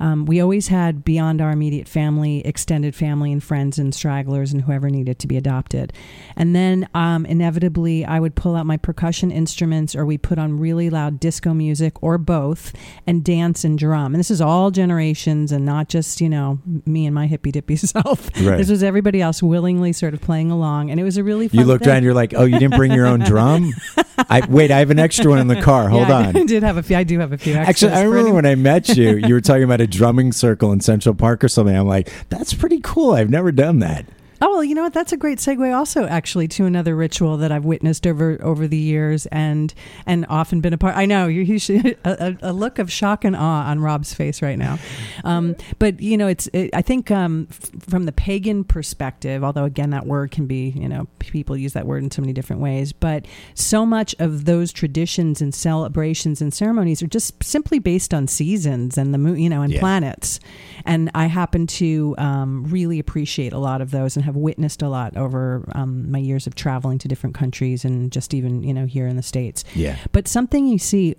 um, 0.00 0.26
we 0.26 0.40
always 0.40 0.68
had 0.68 1.04
beyond 1.04 1.40
our 1.40 1.50
immediate 1.50 1.86
family, 1.86 2.44
extended 2.46 2.94
family 2.94 3.30
and 3.32 3.42
friends 3.42 3.78
and 3.78 3.94
stragglers 3.94 4.52
and 4.52 4.62
whoever 4.62 4.90
needed 4.90 5.18
to 5.20 5.26
be 5.26 5.36
adopted. 5.36 5.92
And 6.36 6.56
then 6.56 6.88
um, 6.94 7.24
inevitably, 7.26 8.04
I 8.04 8.18
would 8.18 8.34
pull 8.34 8.56
out 8.56 8.66
my 8.66 8.76
percussion 8.76 9.30
instruments 9.30 9.94
or 9.94 10.04
we 10.04 10.18
put 10.18 10.38
on 10.38 10.58
really 10.58 10.90
loud 10.90 11.20
disco 11.20 11.54
music 11.54 12.02
or 12.02 12.18
both 12.18 12.72
and 13.06 13.24
dance 13.24 13.64
and 13.64 13.78
drum. 13.78 14.14
And 14.14 14.18
this 14.18 14.30
is 14.30 14.40
all 14.40 14.70
generations 14.70 15.52
and 15.52 15.64
not 15.64 15.88
just, 15.88 15.99
you 16.20 16.28
know, 16.28 16.58
me 16.86 17.06
and 17.06 17.14
my 17.14 17.26
hippy 17.26 17.50
dippy 17.52 17.76
self. 17.76 18.30
Right. 18.40 18.56
This 18.56 18.70
was 18.70 18.82
everybody 18.82 19.20
else 19.20 19.42
willingly 19.42 19.92
sort 19.92 20.14
of 20.14 20.20
playing 20.20 20.50
along. 20.50 20.90
And 20.90 20.98
it 21.00 21.04
was 21.04 21.16
a 21.16 21.24
really 21.24 21.48
fun 21.48 21.60
You 21.60 21.66
looked 21.66 21.84
thing. 21.84 21.92
around, 21.92 22.04
you're 22.04 22.14
like, 22.14 22.34
oh, 22.34 22.44
you 22.44 22.58
didn't 22.58 22.76
bring 22.76 22.92
your 22.92 23.06
own 23.06 23.20
drum? 23.20 23.72
I 24.18 24.46
Wait, 24.48 24.70
I 24.70 24.78
have 24.78 24.90
an 24.90 24.98
extra 24.98 25.30
one 25.30 25.38
in 25.38 25.48
the 25.48 25.60
car. 25.60 25.88
Hold 25.88 26.08
yeah, 26.08 26.16
on. 26.16 26.36
I 26.36 26.44
did 26.46 26.62
have 26.62 26.76
a 26.76 26.82
few. 26.82 26.96
I 26.96 27.04
do 27.04 27.18
have 27.18 27.32
a 27.32 27.38
few. 27.38 27.54
Actually, 27.54 27.92
I 27.92 28.02
remember 28.02 28.32
when 28.34 28.46
I 28.46 28.54
met 28.54 28.88
you, 28.88 29.16
you 29.16 29.34
were 29.34 29.40
talking 29.40 29.64
about 29.64 29.80
a 29.80 29.86
drumming 29.86 30.32
circle 30.32 30.72
in 30.72 30.80
Central 30.80 31.14
Park 31.14 31.44
or 31.44 31.48
something. 31.48 31.76
I'm 31.76 31.86
like, 31.86 32.10
that's 32.28 32.54
pretty 32.54 32.80
cool. 32.82 33.12
I've 33.12 33.30
never 33.30 33.52
done 33.52 33.80
that. 33.80 34.06
Oh 34.42 34.50
well, 34.52 34.64
you 34.64 34.74
know 34.74 34.82
what? 34.82 34.94
That's 34.94 35.12
a 35.12 35.16
great 35.18 35.38
segue, 35.38 35.74
also, 35.76 36.06
actually, 36.06 36.48
to 36.48 36.64
another 36.64 36.96
ritual 36.96 37.36
that 37.38 37.52
I've 37.52 37.64
witnessed 37.66 38.06
over 38.06 38.38
over 38.42 38.66
the 38.66 38.76
years, 38.76 39.26
and 39.26 39.72
and 40.06 40.24
often 40.30 40.60
been 40.62 40.72
a 40.72 40.78
part. 40.78 40.96
I 40.96 41.04
know 41.04 41.26
you, 41.26 41.58
should 41.58 41.98
a, 42.04 42.28
a 42.28 42.36
a 42.50 42.52
look 42.52 42.78
of 42.78 42.90
shock 42.90 43.24
and 43.24 43.36
awe 43.36 43.66
on 43.68 43.80
Rob's 43.80 44.14
face 44.14 44.40
right 44.40 44.56
now, 44.58 44.78
um, 45.24 45.56
but 45.78 46.00
you 46.00 46.16
know, 46.16 46.26
it's 46.26 46.48
it, 46.54 46.70
I 46.74 46.80
think 46.82 47.10
um, 47.10 47.48
f- 47.50 47.70
from 47.88 48.04
the 48.04 48.12
pagan 48.12 48.64
perspective, 48.64 49.44
although 49.44 49.64
again 49.64 49.90
that 49.90 50.06
word 50.06 50.30
can 50.30 50.46
be 50.46 50.70
you 50.70 50.88
know 50.88 51.06
people 51.18 51.56
use 51.56 51.74
that 51.74 51.86
word 51.86 52.02
in 52.02 52.10
so 52.10 52.22
many 52.22 52.32
different 52.32 52.62
ways, 52.62 52.92
but 52.94 53.26
so 53.54 53.84
much 53.84 54.14
of 54.18 54.46
those 54.46 54.72
traditions 54.72 55.42
and 55.42 55.54
celebrations 55.54 56.40
and 56.40 56.54
ceremonies 56.54 57.02
are 57.02 57.06
just 57.08 57.42
simply 57.44 57.78
based 57.78 58.14
on 58.14 58.26
seasons 58.26 58.96
and 58.96 59.12
the 59.12 59.18
moon, 59.18 59.38
you 59.38 59.50
know, 59.50 59.60
and 59.62 59.72
Yeah. 59.74 59.80
planets, 59.80 60.40
and 60.86 61.10
I 61.14 61.26
happen 61.26 61.66
to 61.66 62.14
um, 62.16 62.64
really 62.70 62.98
appreciate 62.98 63.52
a 63.52 63.58
lot 63.58 63.80
of 63.82 63.90
those 63.90 64.16
and 64.16 64.24
have 64.30 64.36
witnessed 64.36 64.80
a 64.82 64.88
lot 64.88 65.16
over 65.16 65.64
um, 65.72 66.10
my 66.10 66.18
years 66.18 66.46
of 66.46 66.54
traveling 66.54 66.98
to 66.98 67.08
different 67.08 67.34
countries 67.34 67.84
and 67.84 68.10
just 68.10 68.32
even 68.32 68.62
you 68.62 68.72
know 68.72 68.86
here 68.86 69.06
in 69.06 69.16
the 69.16 69.22
states. 69.22 69.64
Yeah. 69.74 69.96
But 70.12 70.26
something 70.28 70.66
you 70.66 70.78
see 70.78 71.16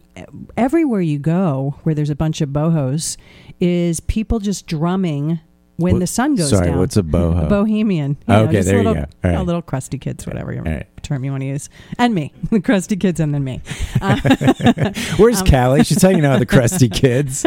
everywhere 0.58 1.02
you 1.02 1.20
go, 1.20 1.76
where 1.84 1.94
there's 1.96 2.10
a 2.10 2.16
bunch 2.16 2.42
of 2.42 2.50
bohos, 2.50 3.18
is 3.60 4.00
people 4.00 4.40
just 4.40 4.68
drumming 4.68 5.40
when 5.78 5.94
What- 5.96 6.00
the 6.00 6.08
sun 6.08 6.36
goes 6.36 6.50
Sorry, 6.50 6.66
down. 6.66 6.74
Sorry, 6.74 6.80
what's 6.80 6.98
a 6.98 7.04
boho? 7.04 7.46
A 7.46 7.50
bohemian. 7.50 8.18
You 8.28 8.34
Okay, 8.36 8.52
just 8.54 8.68
there 8.68 8.78
you 8.82 8.84
little, 8.90 9.04
go. 9.04 9.10
All 9.24 9.32
right. 9.32 9.40
A 9.40 9.44
little 9.44 9.62
crusty 9.62 9.98
kids, 9.98 10.26
whatever 10.28 10.54
All 10.56 10.62
right. 10.62 11.01
Term 11.12 11.24
you 11.26 11.32
want 11.32 11.42
to 11.42 11.48
use, 11.48 11.70
and 11.98 12.14
me, 12.16 12.32
the 12.52 12.62
crusty 12.62 12.96
kids, 12.96 13.20
and 13.20 13.34
then 13.34 13.44
me. 13.44 13.62
Uh, 14.02 14.20
Where's 15.18 15.42
Um, 15.42 15.48
Callie? 15.48 15.84
She's 15.84 16.02
hanging 16.02 16.26
out 16.26 16.40
with 16.40 16.48
the 16.48 16.56
crusty 16.56 16.88
kids. 17.04 17.46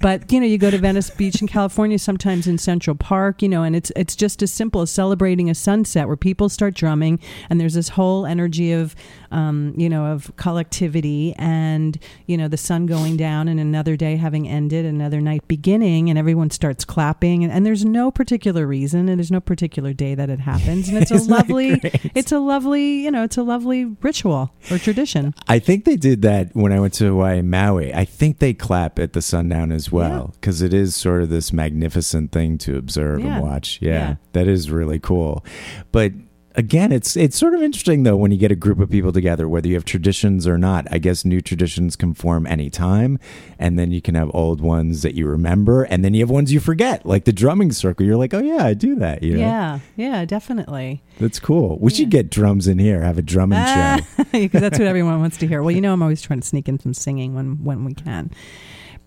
but 0.00 0.30
you 0.32 0.40
know, 0.40 0.46
you 0.46 0.58
go 0.58 0.70
to 0.70 0.78
Venice 0.78 1.10
Beach 1.10 1.40
in 1.40 1.46
California, 1.48 1.98
sometimes 1.98 2.46
in 2.46 2.58
Central 2.58 2.96
Park, 2.96 3.42
you 3.42 3.48
know, 3.48 3.62
and 3.62 3.76
it's 3.76 3.92
it's 3.96 4.16
just 4.16 4.42
as 4.42 4.52
simple 4.52 4.80
as 4.82 4.90
celebrating 4.90 5.48
a 5.50 5.54
sunset 5.54 6.06
where 6.08 6.16
people 6.16 6.48
start 6.48 6.74
drumming, 6.74 7.18
and 7.48 7.60
there's 7.60 7.74
this 7.74 7.90
whole 7.90 8.26
energy 8.26 8.72
of, 8.72 8.94
um, 9.30 9.74
you 9.76 9.88
know, 9.88 10.06
of 10.06 10.32
collectivity, 10.36 11.34
and 11.38 11.98
you 12.26 12.36
know, 12.36 12.48
the 12.48 12.56
sun 12.56 12.86
going 12.86 13.16
down 13.16 13.48
and 13.48 13.60
another 13.60 13.96
day 13.96 14.16
having 14.16 14.48
ended, 14.48 14.84
another 14.84 15.20
night 15.20 15.46
beginning, 15.48 16.10
and 16.10 16.18
everyone 16.18 16.50
starts 16.50 16.84
clapping, 16.84 17.44
and, 17.44 17.52
and 17.52 17.64
there's 17.64 17.84
no 17.84 18.10
particular 18.10 18.66
reason, 18.66 19.08
and 19.08 19.18
there's 19.18 19.30
no 19.30 19.40
particular 19.40 19.92
day 19.92 20.14
that 20.14 20.30
it 20.30 20.40
happens, 20.40 20.88
and 20.88 20.98
it's 20.98 21.10
a 21.10 21.22
lovely, 21.30 21.80
it's 22.14 22.32
a 22.32 22.38
lovely 22.38 22.71
lovely, 22.72 23.04
you 23.04 23.10
know, 23.10 23.22
it's 23.22 23.36
a 23.36 23.42
lovely 23.42 23.84
ritual 24.00 24.52
or 24.70 24.78
tradition. 24.78 25.34
I 25.48 25.58
think 25.58 25.84
they 25.84 25.96
did 25.96 26.22
that 26.22 26.54
when 26.54 26.72
I 26.72 26.80
went 26.80 26.94
to 26.94 27.06
Hawaii 27.06 27.38
and 27.38 27.50
Maui. 27.50 27.92
I 27.94 28.04
think 28.04 28.38
they 28.38 28.54
clap 28.54 28.98
at 28.98 29.12
the 29.12 29.22
sundown 29.22 29.72
as 29.72 29.92
well 29.92 30.34
because 30.40 30.62
it 30.62 30.72
is 30.72 30.94
sort 30.96 31.22
of 31.22 31.28
this 31.28 31.52
magnificent 31.52 32.32
thing 32.32 32.58
to 32.58 32.76
observe 32.76 33.20
Yeah. 33.20 33.34
and 33.36 33.42
watch. 33.42 33.78
Yeah, 33.82 33.90
Yeah. 33.92 34.14
that 34.32 34.48
is 34.48 34.70
really 34.70 34.98
cool. 34.98 35.44
But 35.92 36.12
again, 36.54 36.92
it's 36.92 37.16
it's 37.16 37.36
sort 37.36 37.54
of 37.54 37.62
interesting 37.62 38.02
though 38.02 38.16
when 38.16 38.30
you 38.30 38.38
get 38.38 38.52
a 38.52 38.56
group 38.56 38.80
of 38.80 38.90
people 38.90 39.12
together, 39.12 39.48
whether 39.48 39.68
you 39.68 39.74
have 39.74 39.84
traditions 39.84 40.46
or 40.46 40.58
not. 40.58 40.86
I 40.90 40.98
guess 40.98 41.24
new 41.24 41.40
traditions 41.40 41.96
can 41.96 42.14
form 42.14 42.46
anytime, 42.46 43.18
and 43.58 43.78
then 43.78 43.92
you 43.92 44.00
can 44.00 44.14
have 44.14 44.30
old 44.34 44.60
ones 44.60 45.02
that 45.02 45.14
you 45.14 45.26
remember, 45.26 45.84
and 45.84 46.04
then 46.04 46.14
you 46.14 46.20
have 46.20 46.30
ones 46.30 46.52
you 46.52 46.60
forget, 46.60 47.04
like 47.06 47.24
the 47.24 47.32
drumming 47.32 47.72
circle. 47.72 48.06
You're 48.06 48.16
like, 48.16 48.34
oh 48.34 48.40
yeah, 48.40 48.64
I 48.64 48.74
do 48.74 48.94
that. 48.96 49.22
You 49.22 49.34
know? 49.34 49.40
Yeah, 49.40 49.78
yeah, 49.96 50.24
definitely. 50.24 51.02
that's 51.18 51.40
cool. 51.40 51.78
We 51.80 51.90
should 51.90 52.10
get 52.10 52.30
drums 52.30 52.66
in 52.68 52.78
here, 52.78 53.02
have 53.02 53.18
a 53.18 53.22
drumming 53.22 53.64
show. 53.64 53.98
because 54.32 54.60
that's 54.60 54.78
what 54.78 54.88
everyone 54.88 55.20
wants 55.20 55.36
to 55.38 55.46
hear. 55.46 55.62
Well, 55.62 55.74
you 55.74 55.80
know, 55.80 55.92
I'm 55.92 56.02
always 56.02 56.22
trying 56.22 56.40
to 56.40 56.46
sneak 56.46 56.68
in 56.68 56.78
some 56.78 56.94
singing 56.94 57.34
when 57.34 57.62
when 57.64 57.84
we 57.84 57.94
can. 57.94 58.30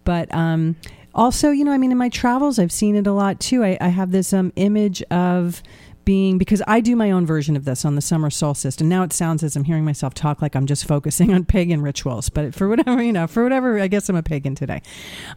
But 0.04 0.34
um, 0.34 0.76
also, 1.16 1.52
you 1.52 1.64
know, 1.64 1.72
I 1.72 1.78
mean, 1.78 1.92
in 1.92 1.98
my 1.98 2.10
travels, 2.10 2.60
I've 2.60 2.72
seen 2.72 2.96
it 2.96 3.08
a 3.08 3.14
lot 3.14 3.40
too. 3.40 3.64
I, 3.64 3.78
I 3.82 3.88
have 3.88 4.12
this 4.12 4.34
um, 4.34 4.52
image 4.56 5.02
of 5.04 5.64
being 6.06 6.38
because 6.38 6.62
I 6.68 6.80
do 6.80 6.96
my 6.96 7.12
own 7.12 7.26
version 7.26 7.56
of 7.56 7.66
this 7.66 7.84
on 7.84 7.96
the 7.96 8.02
summer 8.02 8.30
solstice, 8.30 8.78
and 8.78 8.90
now 8.90 9.04
it 9.04 9.12
sounds 9.12 9.44
as 9.44 9.56
I'm 9.56 9.64
hearing 9.64 9.86
myself 9.86 10.14
talk 10.14 10.42
like 10.42 10.56
I'm 10.56 10.66
just 10.66 10.86
focusing 10.86 11.34
on 11.36 11.46
pagan 11.46 11.82
rituals. 11.82 12.30
But 12.30 12.56
for 12.56 12.70
whatever 12.70 13.02
you 13.02 13.12
know, 13.12 13.28
for 13.28 13.44
whatever, 13.44 13.80
I 13.80 13.88
guess 13.88 14.10
I'm 14.10 14.16
a 14.16 14.24
pagan 14.24 14.56
today. 14.56 14.82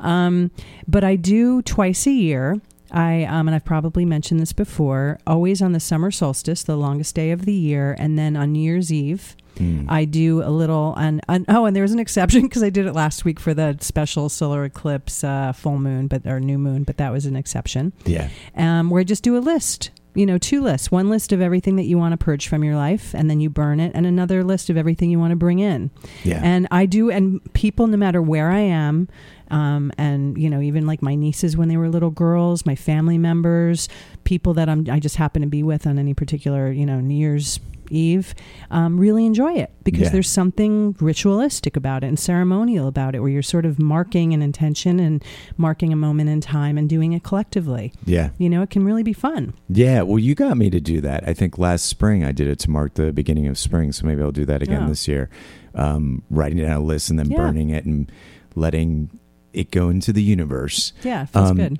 Um, 0.00 0.50
but 0.86 1.04
I 1.04 1.16
do 1.16 1.62
twice 1.62 2.06
a 2.06 2.12
year. 2.12 2.60
I 2.90 3.24
um, 3.24 3.48
and 3.48 3.54
I've 3.54 3.64
probably 3.64 4.04
mentioned 4.04 4.40
this 4.40 4.52
before. 4.52 5.18
Always 5.26 5.60
on 5.60 5.72
the 5.72 5.80
summer 5.80 6.10
solstice, 6.10 6.62
the 6.62 6.76
longest 6.76 7.14
day 7.14 7.30
of 7.32 7.44
the 7.44 7.52
year, 7.52 7.96
and 7.98 8.18
then 8.18 8.36
on 8.36 8.52
New 8.52 8.62
Year's 8.62 8.92
Eve. 8.92 9.36
Hmm. 9.58 9.86
I 9.88 10.04
do 10.04 10.42
a 10.44 10.50
little, 10.50 10.94
and, 10.96 11.20
and 11.28 11.44
oh, 11.48 11.64
and 11.64 11.74
there 11.74 11.82
was 11.82 11.92
an 11.92 11.98
exception 11.98 12.42
because 12.42 12.62
I 12.62 12.70
did 12.70 12.86
it 12.86 12.92
last 12.92 13.24
week 13.24 13.40
for 13.40 13.54
the 13.54 13.76
special 13.80 14.28
solar 14.28 14.64
eclipse, 14.64 15.24
uh, 15.24 15.52
full 15.52 15.78
moon, 15.78 16.06
but 16.06 16.24
or 16.26 16.38
new 16.38 16.58
moon, 16.58 16.84
but 16.84 16.96
that 16.98 17.12
was 17.12 17.26
an 17.26 17.34
exception. 17.34 17.92
Yeah. 18.04 18.30
Um, 18.56 18.88
where 18.88 19.00
I 19.00 19.04
just 19.04 19.24
do 19.24 19.36
a 19.36 19.40
list, 19.40 19.90
you 20.18 20.26
know, 20.26 20.36
two 20.36 20.60
lists. 20.60 20.90
One 20.90 21.08
list 21.08 21.30
of 21.32 21.40
everything 21.40 21.76
that 21.76 21.84
you 21.84 21.96
want 21.96 22.12
to 22.12 22.16
purge 22.16 22.48
from 22.48 22.64
your 22.64 22.74
life, 22.74 23.14
and 23.14 23.30
then 23.30 23.38
you 23.38 23.48
burn 23.48 23.78
it, 23.78 23.92
and 23.94 24.04
another 24.04 24.42
list 24.42 24.68
of 24.68 24.76
everything 24.76 25.10
you 25.10 25.18
want 25.18 25.30
to 25.30 25.36
bring 25.36 25.60
in. 25.60 25.92
Yeah. 26.24 26.40
And 26.42 26.66
I 26.72 26.86
do, 26.86 27.08
and 27.08 27.40
people, 27.54 27.86
no 27.86 27.96
matter 27.96 28.20
where 28.20 28.50
I 28.50 28.58
am, 28.58 29.08
um, 29.52 29.92
and 29.96 30.36
you 30.36 30.50
know, 30.50 30.60
even 30.60 30.88
like 30.88 31.02
my 31.02 31.14
nieces 31.14 31.56
when 31.56 31.68
they 31.68 31.76
were 31.76 31.88
little 31.88 32.10
girls, 32.10 32.66
my 32.66 32.74
family 32.74 33.16
members, 33.16 33.88
people 34.24 34.54
that 34.54 34.68
I'm, 34.68 34.86
I 34.90 34.98
just 34.98 35.16
happen 35.16 35.40
to 35.42 35.48
be 35.48 35.62
with 35.62 35.86
on 35.86 36.00
any 36.00 36.14
particular, 36.14 36.72
you 36.72 36.84
know, 36.84 36.98
New 36.98 37.14
Year's 37.14 37.60
Eve, 37.90 38.34
um, 38.70 38.98
really 38.98 39.24
enjoy 39.26 39.52
it 39.54 39.70
because 39.84 40.02
Yeah. 40.02 40.08
there's 40.10 40.28
something 40.28 40.94
ritualistic 41.00 41.76
about 41.76 42.04
it 42.04 42.08
and 42.08 42.18
ceremonial 42.18 42.86
about 42.88 43.14
it, 43.14 43.20
where 43.20 43.30
you're 43.30 43.42
sort 43.42 43.64
of 43.66 43.78
marking 43.78 44.32
an 44.34 44.42
intention 44.42 45.00
and 45.00 45.24
marking 45.56 45.92
a 45.92 45.96
moment 45.96 46.28
in 46.30 46.40
time 46.40 46.76
and 46.78 46.88
doing 46.88 47.12
it 47.12 47.22
collectively. 47.22 47.92
yeah. 48.04 48.30
You 48.38 48.48
know, 48.50 48.62
it 48.62 48.70
can 48.70 48.84
really 48.84 49.02
be 49.02 49.12
fun. 49.12 49.54
Yeah, 49.68 50.02
well, 50.02 50.18
you 50.18 50.34
got 50.34 50.56
me 50.56 50.70
to 50.70 50.80
do 50.80 51.00
that. 51.00 51.24
I 51.26 51.34
think 51.34 51.58
last 51.58 51.84
spring 51.86 52.24
I 52.24 52.32
did 52.32 52.46
it 52.48 52.58
to 52.60 52.70
mark 52.70 52.94
the 52.94 53.12
beginning 53.12 53.46
of 53.46 53.58
spring, 53.58 53.92
so 53.92 54.06
maybe 54.06 54.22
I'll 54.22 54.30
do 54.32 54.44
that 54.46 54.62
again 54.62 54.84
Oh. 54.84 54.88
this 54.88 55.06
year. 55.08 55.28
Um, 55.74 56.22
writing 56.30 56.58
down 56.58 56.72
a 56.76 56.80
list 56.80 57.10
and 57.10 57.18
then 57.18 57.30
Yeah. 57.30 57.36
burning 57.38 57.70
it 57.70 57.84
and 57.84 58.10
letting 58.54 59.10
it 59.52 59.70
go 59.70 59.88
into 59.88 60.12
the 60.12 60.22
universe. 60.22 60.92
Yeah, 61.02 61.22
it 61.22 61.28
feels 61.30 61.50
Um, 61.50 61.56
good. 61.56 61.78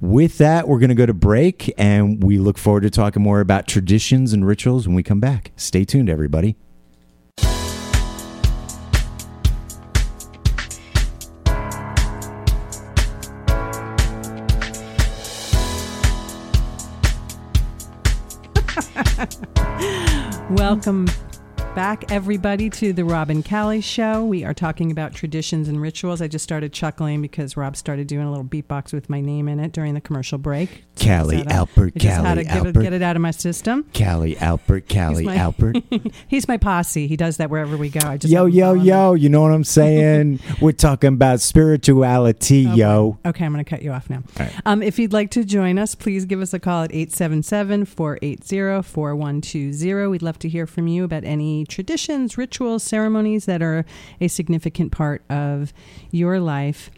With 0.00 0.38
that, 0.38 0.66
we're 0.66 0.78
going 0.78 0.88
to 0.88 0.94
go 0.94 1.04
to 1.04 1.12
break 1.12 1.74
and 1.76 2.24
we 2.24 2.38
look 2.38 2.56
forward 2.56 2.84
to 2.84 2.90
talking 2.90 3.22
more 3.22 3.40
about 3.40 3.68
traditions 3.68 4.32
and 4.32 4.46
rituals 4.46 4.86
when 4.86 4.96
we 4.96 5.02
come 5.02 5.20
back. 5.20 5.52
Stay 5.56 5.84
tuned 5.84 6.08
everybody. 6.08 6.56
Welcome 20.70 21.29
back, 21.74 22.10
everybody, 22.10 22.68
to 22.68 22.92
the 22.92 23.04
Rob 23.04 23.30
and 23.30 23.48
Callie 23.48 23.80
Show. 23.80 24.24
We 24.24 24.44
are 24.44 24.52
talking 24.52 24.90
about 24.90 25.14
traditions 25.14 25.68
and 25.68 25.80
rituals. 25.80 26.20
I 26.20 26.26
just 26.26 26.42
started 26.42 26.72
chuckling 26.72 27.22
because 27.22 27.56
Rob 27.56 27.76
started 27.76 28.06
doing 28.08 28.26
a 28.26 28.30
little 28.30 28.44
beatbox 28.44 28.92
with 28.92 29.08
my 29.08 29.20
name 29.20 29.48
in 29.48 29.60
it 29.60 29.72
during 29.72 29.94
the 29.94 30.00
commercial 30.00 30.36
break. 30.36 30.84
Callie 31.02 31.36
Is 31.38 31.44
that 31.44 31.52
a- 31.52 31.64
Alpert, 31.66 31.92
I 31.96 31.98
just 32.00 32.20
had 32.20 32.34
to 32.34 32.44
Callie 32.44 32.72
get 32.72 32.76
it, 32.76 32.82
get 32.82 32.92
it 32.92 33.02
out 33.02 33.14
of 33.16 33.22
my 33.22 33.30
system. 33.30 33.84
Callie 33.96 34.34
Alpert, 34.34 34.92
Callie 34.92 35.24
my- 35.24 35.36
Alpert. 35.36 36.12
He's 36.28 36.48
my 36.48 36.56
posse. 36.56 37.06
He 37.06 37.16
does 37.16 37.36
that 37.38 37.48
wherever 37.50 37.76
we 37.76 37.88
go. 37.88 38.00
I 38.06 38.16
just 38.18 38.32
Yo, 38.32 38.46
yo, 38.46 38.74
yo, 38.74 39.14
you 39.14 39.28
know 39.28 39.40
what 39.40 39.52
I'm 39.52 39.64
saying? 39.64 40.40
We're 40.60 40.72
talking 40.72 41.14
about 41.14 41.40
spirituality, 41.40 42.66
Okay. 42.66 42.76
yo. 42.76 43.18
Okay, 43.24 43.44
I'm 43.44 43.52
going 43.52 43.64
to 43.64 43.68
cut 43.68 43.82
you 43.82 43.92
off 43.92 44.10
now. 44.10 44.22
Right. 44.38 44.52
Um, 44.66 44.82
if 44.82 44.98
you'd 44.98 45.12
like 45.12 45.30
to 45.30 45.44
join 45.44 45.78
us, 45.78 45.94
please 45.94 46.24
give 46.26 46.40
us 46.40 46.52
a 46.52 46.58
call 46.58 46.82
at 46.82 46.92
877 46.92 47.84
480 47.86 48.82
4120. 48.82 50.06
We'd 50.08 50.22
love 50.22 50.38
to 50.40 50.48
hear 50.48 50.66
from 50.66 50.88
you 50.88 51.04
about 51.04 51.24
any 51.24 51.59
traditions, 51.66 52.36
rituals, 52.38 52.82
ceremonies 52.82 53.46
that 53.46 53.62
are 53.62 53.84
a 54.20 54.28
significant 54.28 54.92
part 54.92 55.22
of 55.30 55.72
your 56.10 56.40
life. 56.40 56.90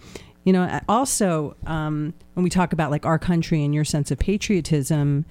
You 0.45 0.53
know, 0.53 0.81
also, 0.89 1.57
um, 1.67 2.15
when 2.35 2.43
we 2.45 2.51
talk 2.51 2.73
about 2.73 2.91
like 2.91 3.07
our 3.07 3.19
country 3.19 3.65
and 3.65 3.73
your 3.75 3.85
sense 3.85 4.11
of 4.11 4.19
patriotism, 4.19 5.25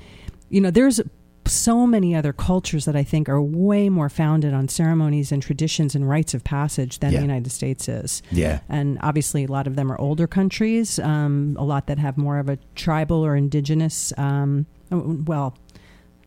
you 0.49 0.61
know, 0.61 0.71
there's 0.71 1.01
so 1.45 1.85
many 1.87 2.15
other 2.15 2.31
cultures 2.31 2.85
that 2.85 2.95
I 2.95 3.03
think 3.03 3.27
are 3.27 3.41
way 3.41 3.89
more 3.89 4.09
founded 4.09 4.53
on 4.53 4.67
ceremonies 4.69 5.31
and 5.31 5.41
traditions 5.41 5.95
and 5.95 6.07
rites 6.07 6.33
of 6.33 6.43
passage 6.43 6.99
than 6.99 7.11
Yeah. 7.11 7.17
the 7.19 7.25
United 7.25 7.51
States 7.51 7.89
is. 7.89 8.21
Yeah. 8.31 8.59
And 8.69 8.99
obviously, 9.01 9.43
a 9.43 9.47
lot 9.51 9.67
of 9.67 9.75
them 9.75 9.91
are 9.91 9.99
older 9.99 10.27
countries, 10.27 10.99
um, 10.99 11.57
a 11.59 11.65
lot 11.65 11.87
that 11.87 11.97
have 11.97 12.17
more 12.17 12.37
of 12.37 12.47
a 12.47 12.57
tribal 12.75 13.25
or 13.25 13.35
indigenous, 13.35 14.13
um, 14.17 14.65
well, 14.91 15.57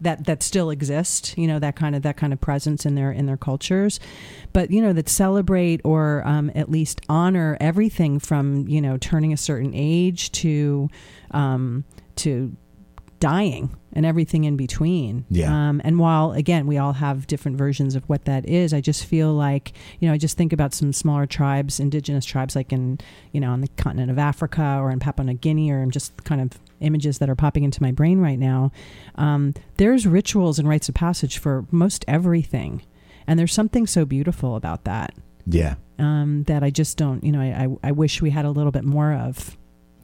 that 0.04 0.25
that 0.26 0.42
still 0.42 0.70
exist 0.70 1.37
you 1.37 1.46
know 1.46 1.58
that 1.58 1.76
kind 1.76 1.94
of 1.94 2.02
that 2.02 2.16
kind 2.16 2.32
of 2.32 2.40
presence 2.40 2.87
in 2.87 2.94
their 2.94 3.11
in 3.11 3.26
their 3.26 3.37
cultures. 3.37 4.00
But 4.52 4.70
you 4.70 4.80
know 4.80 4.92
that 4.92 5.08
celebrate 5.08 5.80
or 5.84 6.23
um, 6.26 6.50
at 6.54 6.70
least 6.70 7.00
honor 7.08 7.56
everything 7.61 8.18
from 8.18 8.68
you 8.68 8.80
know 8.80 8.96
turning 8.99 9.32
a 9.32 9.37
certain 9.37 9.73
age 9.75 10.30
to 10.32 10.88
um, 11.32 11.84
to 12.16 12.56
dying 13.21 13.75
and 13.92 14.04
everything 14.04 14.44
in 14.44 14.56
between. 14.56 15.25
Yeah. 15.30 15.68
um, 15.68 15.80
and 15.85 15.99
while 15.99 16.33
again 16.33 16.66
we 16.66 16.78
all 16.78 16.92
have 16.92 17.26
different 17.26 17.56
versions 17.56 17.94
of 17.94 18.04
what 18.09 18.25
that 18.26 18.47
is 18.49 18.75
i 18.75 18.80
just 18.80 19.04
feel 19.06 19.33
like 19.33 19.73
you 20.00 20.09
know 20.09 20.14
i 20.14 20.18
just 20.18 20.37
think 20.37 20.52
about 20.52 20.75
some 20.75 20.92
smaller 20.92 21.26
tribes 21.26 21.80
indigenous 21.80 22.25
tribes 22.25 22.54
like 22.56 22.73
in 22.73 22.99
you 23.33 23.40
know 23.40 23.50
on 23.50 23.61
the 23.61 23.68
continent 23.76 24.11
of 24.11 24.18
africa 24.18 24.78
or 24.80 24.90
in 24.90 24.99
papua 24.99 25.25
new 25.25 25.35
guinea 25.35 25.71
or 25.71 25.87
just 25.87 26.25
kind 26.25 26.40
of 26.40 26.59
images 26.80 27.18
that 27.18 27.30
are 27.30 27.35
popping 27.37 27.64
into 27.64 27.80
my 27.83 27.92
brain 27.92 28.21
right 28.21 28.38
now. 28.38 28.71
Um, 29.14 29.54
there's 29.76 30.06
rituals 30.06 30.59
and 30.59 30.68
rites 30.68 30.88
of 30.88 30.94
passage 30.94 31.38
for 31.38 31.64
most 31.71 32.04
everything. 32.06 32.83
And 33.26 33.38
there's 33.38 33.54
something 33.54 33.87
so 33.87 34.04
beautiful 34.04 34.54
about 34.56 34.85
that. 34.85 35.14
Yeah. 35.47 35.75
um, 35.99 36.44
that 36.44 36.62
i 36.64 36.71
just 36.71 36.97
don't 36.97 37.23
you 37.23 37.30
know 37.30 37.40
I, 37.40 37.64
I, 37.64 37.88
I 37.88 37.92
wish 37.92 38.23
we 38.23 38.30
had 38.30 38.44
a 38.47 38.50
little 38.50 38.73
bit 38.73 38.83
more 38.85 39.12
of 39.12 39.56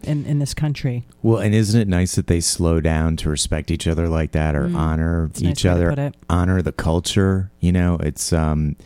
in, 0.05 0.25
in 0.27 0.39
this 0.39 0.55
country 0.55 1.05
Well, 1.23 1.39
and 1.39 1.55
isn't 1.55 1.81
it 1.81 1.89
nice 1.89 2.15
that 2.17 2.27
they 2.27 2.41
slow 2.41 2.81
down 2.81 3.17
to 3.19 3.29
respect 3.29 3.71
each 3.71 3.87
other 3.87 4.09
like 4.09 4.33
that 4.33 4.55
or 4.55 4.69
Mm. 4.69 4.77
honor 4.77 5.27
It's 5.31 5.41
a 5.41 5.45
nice 5.45 5.53
each 5.53 5.67
other, 5.67 6.13
honor 6.29 6.63
the 6.63 6.73
culture? 6.73 7.51
You 7.61 7.73
know, 7.73 7.97
it's 8.03 8.33
um 8.33 8.77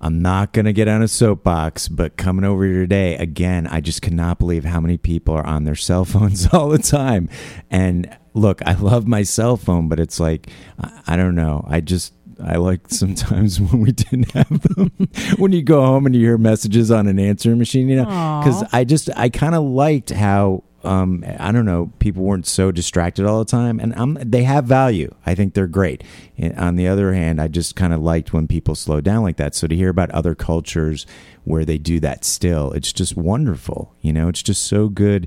I'm 0.00 0.20
not 0.20 0.52
going 0.52 0.66
to 0.66 0.72
get 0.74 0.86
on 0.86 1.00
a 1.02 1.08
soapbox, 1.08 1.88
but 1.88 2.18
coming 2.18 2.44
over 2.44 2.62
here 2.66 2.80
today, 2.80 3.16
again, 3.16 3.66
I 3.66 3.80
just 3.80 4.02
cannot 4.02 4.38
believe 4.38 4.64
how 4.66 4.78
many 4.78 4.98
people 4.98 5.34
are 5.34 5.46
on 5.46 5.64
their 5.64 5.74
cell 5.76 6.04
phones 6.12 6.46
all 6.52 6.68
the 6.68 6.76
time. 6.78 7.30
And 7.70 8.14
look, 8.34 8.60
I 8.66 8.74
love 8.74 9.06
my 9.06 9.22
cell 9.22 9.56
phone, 9.56 9.88
but 9.88 9.98
it's 9.98 10.20
like, 10.20 10.50
I, 10.78 11.00
I 11.06 11.16
don't 11.16 11.34
know. 11.34 11.64
I 11.68 11.80
just, 11.80 12.12
I 12.42 12.56
like 12.56 12.88
sometimes 12.88 13.60
when 13.60 13.80
we 13.80 13.92
didn't 13.92 14.30
have 14.32 14.60
them. 14.74 14.92
when 15.38 15.52
you 15.52 15.62
go 15.62 15.84
home 15.84 16.06
and 16.06 16.14
you 16.14 16.20
hear 16.22 16.38
messages 16.38 16.90
on 16.90 17.06
an 17.06 17.18
answering 17.18 17.58
machine, 17.58 17.88
you 17.88 17.96
know, 17.96 18.04
because 18.04 18.64
I 18.72 18.84
just, 18.84 19.10
I 19.16 19.28
kind 19.28 19.54
of 19.54 19.64
liked 19.64 20.10
how 20.10 20.64
um, 20.84 21.24
I 21.38 21.50
don't 21.50 21.64
know, 21.64 21.92
people 21.98 22.22
weren't 22.22 22.46
so 22.46 22.70
distracted 22.70 23.24
all 23.24 23.38
the 23.38 23.50
time, 23.50 23.80
and 23.80 23.96
um, 23.96 24.18
they 24.20 24.42
have 24.44 24.66
value. 24.66 25.12
I 25.24 25.34
think 25.34 25.54
they're 25.54 25.66
great. 25.66 26.04
And 26.36 26.56
on 26.58 26.76
the 26.76 26.88
other 26.88 27.14
hand, 27.14 27.40
I 27.40 27.48
just 27.48 27.74
kind 27.74 27.94
of 27.94 28.02
liked 28.02 28.32
when 28.32 28.46
people 28.46 28.74
slow 28.74 29.00
down 29.00 29.22
like 29.22 29.36
that. 29.38 29.54
So 29.54 29.66
to 29.66 29.74
hear 29.74 29.88
about 29.88 30.10
other 30.10 30.34
cultures 30.34 31.06
where 31.44 31.64
they 31.64 31.78
do 31.78 32.00
that 32.00 32.24
still, 32.24 32.72
it's 32.72 32.92
just 32.92 33.16
wonderful. 33.16 33.94
You 34.02 34.12
know, 34.12 34.28
it's 34.28 34.42
just 34.42 34.64
so 34.64 34.88
good. 34.88 35.26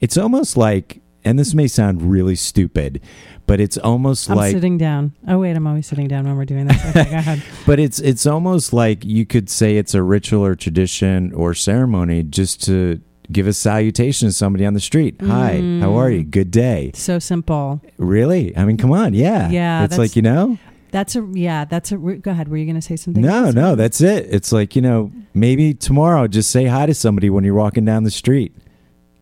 It's 0.00 0.16
almost 0.16 0.56
like, 0.56 1.00
and 1.24 1.38
this 1.38 1.54
may 1.54 1.66
sound 1.66 2.02
really 2.02 2.36
stupid, 2.36 3.00
but 3.46 3.60
it's 3.60 3.76
almost 3.78 4.30
i'm 4.30 4.36
like 4.36 4.52
sitting 4.52 4.78
down 4.78 5.12
oh 5.28 5.38
wait 5.38 5.54
i'm 5.54 5.66
always 5.66 5.86
sitting 5.86 6.08
down 6.08 6.24
when 6.24 6.34
we're 6.34 6.46
doing 6.46 6.66
this 6.66 6.82
okay 6.86 7.10
go 7.10 7.16
ahead 7.16 7.42
but 7.66 7.78
it's 7.78 7.98
it's 7.98 8.24
almost 8.24 8.72
like 8.72 9.04
you 9.04 9.26
could 9.26 9.50
say 9.50 9.76
it's 9.76 9.92
a 9.92 10.02
ritual 10.02 10.44
or 10.46 10.54
tradition 10.54 11.30
or 11.34 11.52
ceremony 11.52 12.22
just 12.22 12.64
to 12.64 13.00
give 13.32 13.46
a 13.46 13.52
salutation 13.52 14.28
to 14.28 14.32
somebody 14.32 14.66
on 14.66 14.74
the 14.74 14.80
street. 14.80 15.16
Hi, 15.20 15.56
how 15.80 15.94
are 15.94 16.10
you? 16.10 16.24
Good 16.24 16.50
day. 16.50 16.90
so 16.94 17.18
simple 17.18 17.80
Really? 17.96 18.56
I 18.56 18.64
mean, 18.64 18.76
come 18.76 18.92
on. 18.92 19.14
Yeah. 19.14 19.48
Yeah, 19.50 19.84
It's 19.84 19.98
like, 19.98 20.16
you 20.16 20.22
know? 20.22 20.58
That's 20.90 21.16
a 21.16 21.28
yeah. 21.32 21.64
That's 21.64 21.90
a 21.90 21.96
go 21.96 22.30
ahead. 22.30 22.46
Were 22.48 22.56
you 22.56 22.66
going 22.66 22.76
to 22.76 22.82
say 22.82 22.94
something? 22.94 23.20
No, 23.20 23.50
no, 23.50 23.74
that's 23.74 24.00
it. 24.00 24.28
It's 24.30 24.52
like, 24.52 24.76
you 24.76 24.82
know, 24.82 25.10
maybe 25.34 25.74
tomorrow 25.74 26.28
just 26.28 26.50
say 26.50 26.66
hi 26.66 26.86
to 26.86 26.94
somebody 26.94 27.30
when 27.30 27.42
you're 27.42 27.54
walking 27.54 27.84
down 27.84 28.04
the 28.04 28.12
street. 28.12 28.54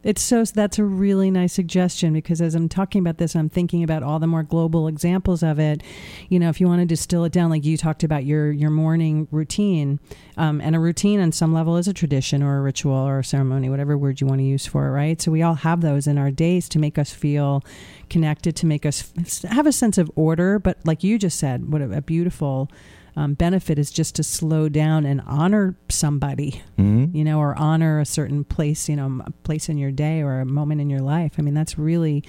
It's 0.02 0.20
so 0.20 0.44
that's 0.44 0.78
a 0.78 0.84
really 0.84 1.30
nice 1.30 1.52
suggestion 1.52 2.12
because 2.12 2.40
as 2.40 2.54
I'm 2.54 2.68
talking 2.68 3.00
about 3.00 3.18
this, 3.18 3.36
I'm 3.36 3.48
thinking 3.48 3.82
about 3.82 4.02
all 4.02 4.18
the 4.18 4.26
more 4.26 4.42
global 4.42 4.88
examples 4.88 5.42
of 5.42 5.58
it. 5.58 5.82
You 6.28 6.38
know, 6.38 6.48
if 6.48 6.60
you 6.60 6.66
want 6.66 6.80
to 6.80 6.86
distill 6.86 7.24
it 7.24 7.32
down, 7.32 7.50
like 7.50 7.64
you 7.64 7.76
talked 7.76 8.02
about 8.02 8.24
your 8.24 8.50
your 8.50 8.70
morning 8.70 9.28
routine, 9.30 10.00
um, 10.36 10.60
and 10.60 10.74
a 10.74 10.80
routine 10.80 11.20
on 11.20 11.32
some 11.32 11.52
level 11.52 11.76
is 11.76 11.86
a 11.86 11.94
tradition 11.94 12.42
or 12.42 12.58
a 12.58 12.62
ritual 12.62 12.94
or 12.94 13.20
a 13.20 13.24
ceremony, 13.24 13.68
whatever 13.68 13.96
word 13.96 14.20
you 14.20 14.26
want 14.26 14.40
to 14.40 14.44
use 14.44 14.66
for 14.66 14.86
it, 14.86 14.90
right? 14.90 15.22
So 15.22 15.30
we 15.30 15.42
all 15.42 15.54
have 15.54 15.80
those 15.80 16.06
in 16.06 16.18
our 16.18 16.30
days 16.30 16.68
to 16.70 16.78
make 16.78 16.98
us 16.98 17.12
feel 17.12 17.62
connected, 18.10 18.56
to 18.56 18.66
make 18.66 18.84
us 18.84 19.12
have 19.48 19.66
a 19.66 19.72
sense 19.72 19.98
of 19.98 20.10
order. 20.16 20.58
But 20.58 20.78
like 20.84 21.04
you 21.04 21.18
just 21.18 21.38
said, 21.38 21.72
what 21.72 21.80
a, 21.80 21.98
a 21.98 22.02
beautiful. 22.02 22.70
Um, 23.14 23.34
benefit 23.34 23.78
is 23.78 23.90
just 23.90 24.14
to 24.16 24.22
slow 24.22 24.70
down 24.70 25.04
and 25.04 25.20
honor 25.26 25.76
somebody 25.90 26.62
hmm 26.76 26.92
you 27.12 27.24
know, 27.24 27.38
or 27.38 27.54
honor 27.58 28.00
a 28.00 28.06
certain 28.06 28.44
place, 28.44 28.88
you 28.88 28.96
know, 28.96 29.22
a 29.26 29.30
place 29.30 29.68
in 29.68 29.76
your 29.76 29.90
day 29.90 30.22
or 30.22 30.40
a 30.40 30.46
moment 30.46 30.80
in 30.80 30.88
your 30.88 31.00
life. 31.00 31.34
I 31.38 31.42
mean, 31.42 31.54
that's 31.54 31.76
really 31.78 32.24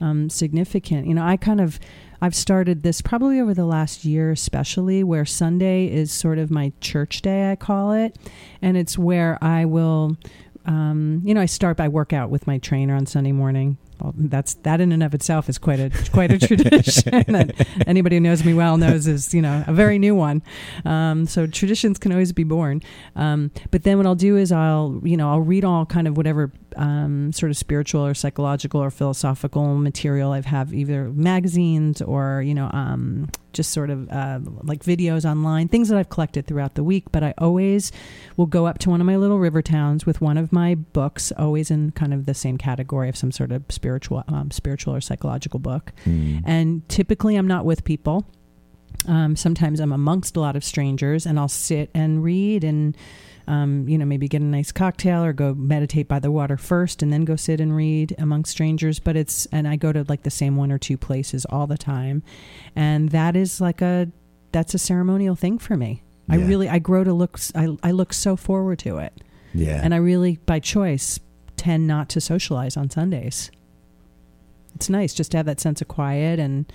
um, 0.00 0.28
significant. 0.28 1.06
You 1.06 1.14
know, 1.14 1.24
I 1.24 1.36
kind 1.36 1.60
of, 1.60 1.78
I've 2.20 2.34
started 2.34 2.82
this 2.82 3.00
probably 3.00 3.40
over 3.40 3.54
the 3.54 3.64
last 3.64 4.04
year, 4.04 4.32
especially 4.32 5.04
where 5.04 5.24
Sunday 5.24 5.86
is 5.86 6.10
sort 6.10 6.38
of 6.38 6.50
my 6.50 6.72
church 6.80 7.22
day, 7.22 7.50
I 7.50 7.56
call 7.56 7.92
it. 7.92 8.16
And 8.60 8.76
it's 8.76 8.98
where 8.98 9.38
I 9.42 9.64
will, 9.66 10.16
um, 10.66 11.22
you 11.24 11.34
know, 11.34 11.40
I 11.40 11.46
start 11.46 11.76
by 11.76 11.88
workout 11.88 12.30
with 12.30 12.46
my 12.46 12.58
trainer 12.58 12.96
on 12.96 13.06
Sunday 13.06 13.32
morning. 13.32 13.78
Well, 14.04 14.12
that's 14.18 14.52
that 14.64 14.82
in 14.82 14.92
and 14.92 15.02
of 15.02 15.14
itself 15.14 15.48
is 15.48 15.56
quite 15.56 15.80
a 15.80 15.90
quite 16.12 16.30
a 16.30 16.38
tradition 16.46 17.24
that 17.28 17.66
anybody 17.86 18.16
who 18.16 18.20
knows 18.20 18.44
me 18.44 18.52
well 18.52 18.76
knows 18.76 19.06
is 19.06 19.32
you 19.32 19.40
know 19.40 19.64
a 19.66 19.72
very 19.72 19.98
new 19.98 20.14
one. 20.14 20.42
Um, 20.84 21.24
so 21.24 21.46
traditions 21.46 21.98
can 21.98 22.12
always 22.12 22.30
be 22.30 22.44
born. 22.44 22.82
Um, 23.16 23.50
but 23.70 23.84
then 23.84 23.96
what 23.96 24.06
I'll 24.06 24.14
do 24.14 24.36
is 24.36 24.52
I'll 24.52 25.00
you 25.04 25.16
know 25.16 25.30
I'll 25.30 25.40
read 25.40 25.64
all 25.64 25.86
kind 25.86 26.06
of 26.06 26.18
whatever 26.18 26.52
um, 26.76 27.32
sort 27.32 27.48
of 27.48 27.56
spiritual 27.56 28.04
or 28.04 28.12
psychological 28.12 28.82
or 28.82 28.90
philosophical 28.90 29.74
material 29.76 30.32
I've 30.32 30.44
have 30.44 30.74
either 30.74 31.08
magazines 31.08 32.02
or 32.02 32.42
you 32.42 32.52
know 32.52 32.68
um, 32.74 33.30
just 33.54 33.72
sort 33.72 33.90
of 33.90 34.10
uh, 34.10 34.40
like 34.62 34.82
videos 34.82 35.28
online, 35.28 35.68
things 35.68 35.88
that 35.88 35.98
I've 35.98 36.10
collected 36.10 36.46
throughout 36.46 36.74
the 36.74 36.84
week. 36.84 37.04
But 37.12 37.22
I 37.22 37.34
always 37.38 37.92
will 38.36 38.46
go 38.46 38.66
up 38.66 38.78
to 38.80 38.90
one 38.90 39.00
of 39.00 39.06
my 39.06 39.16
little 39.16 39.38
river 39.38 39.62
towns 39.62 40.04
with 40.04 40.20
one 40.20 40.36
of 40.36 40.52
my 40.52 40.74
books, 40.74 41.32
always 41.38 41.70
in 41.70 41.92
kind 41.92 42.12
of 42.12 42.26
the 42.26 42.34
same 42.34 42.58
category 42.58 43.08
of 43.08 43.16
some 43.16 43.32
sort 43.32 43.52
of 43.52 43.62
spiritual, 43.70 44.24
um, 44.28 44.50
spiritual 44.50 44.94
or 44.94 45.00
psychological 45.00 45.58
book. 45.58 45.92
Mm. 46.04 46.42
And 46.44 46.88
typically, 46.88 47.36
I'm 47.36 47.48
not 47.48 47.64
with 47.64 47.84
people. 47.84 48.26
Um, 49.06 49.36
sometimes 49.36 49.80
I'm 49.80 49.92
amongst 49.92 50.36
a 50.36 50.40
lot 50.40 50.56
of 50.56 50.64
strangers, 50.64 51.26
and 51.26 51.38
I'll 51.38 51.48
sit 51.48 51.90
and 51.94 52.22
read 52.22 52.64
and. 52.64 52.96
Um, 53.46 53.86
you 53.86 53.98
know, 53.98 54.06
maybe 54.06 54.26
get 54.26 54.40
a 54.40 54.44
nice 54.44 54.72
cocktail 54.72 55.22
or 55.22 55.34
go 55.34 55.52
meditate 55.52 56.08
by 56.08 56.18
the 56.18 56.30
water 56.30 56.56
first 56.56 57.02
and 57.02 57.12
then 57.12 57.26
go 57.26 57.36
sit 57.36 57.60
and 57.60 57.76
read 57.76 58.14
among 58.18 58.46
strangers. 58.46 58.98
But 58.98 59.16
it's, 59.16 59.44
and 59.52 59.68
I 59.68 59.76
go 59.76 59.92
to 59.92 60.02
like 60.08 60.22
the 60.22 60.30
same 60.30 60.56
one 60.56 60.72
or 60.72 60.78
two 60.78 60.96
places 60.96 61.44
all 61.44 61.66
the 61.66 61.76
time. 61.76 62.22
And 62.74 63.10
that 63.10 63.36
is 63.36 63.60
like 63.60 63.82
a, 63.82 64.08
that's 64.50 64.72
a 64.72 64.78
ceremonial 64.78 65.34
thing 65.34 65.58
for 65.58 65.76
me. 65.76 66.02
I 66.26 66.36
really, 66.36 66.70
I 66.70 66.78
grow 66.78 67.04
to 67.04 67.12
look, 67.12 67.38
I, 67.54 67.76
I 67.82 67.90
look 67.90 68.14
so 68.14 68.34
forward 68.34 68.78
to 68.78 68.96
it. 68.96 69.12
Yeah. 69.52 69.78
And 69.82 69.92
I 69.92 69.98
really, 69.98 70.38
by 70.46 70.58
choice, 70.58 71.20
tend 71.58 71.86
not 71.86 72.08
to 72.08 72.20
socialize 72.22 72.78
on 72.78 72.88
Sundays. 72.88 73.50
It's 74.74 74.88
nice 74.88 75.12
just 75.12 75.32
to 75.32 75.36
have 75.36 75.46
that 75.46 75.60
sense 75.60 75.82
of 75.82 75.88
quiet 75.88 76.38
and, 76.38 76.72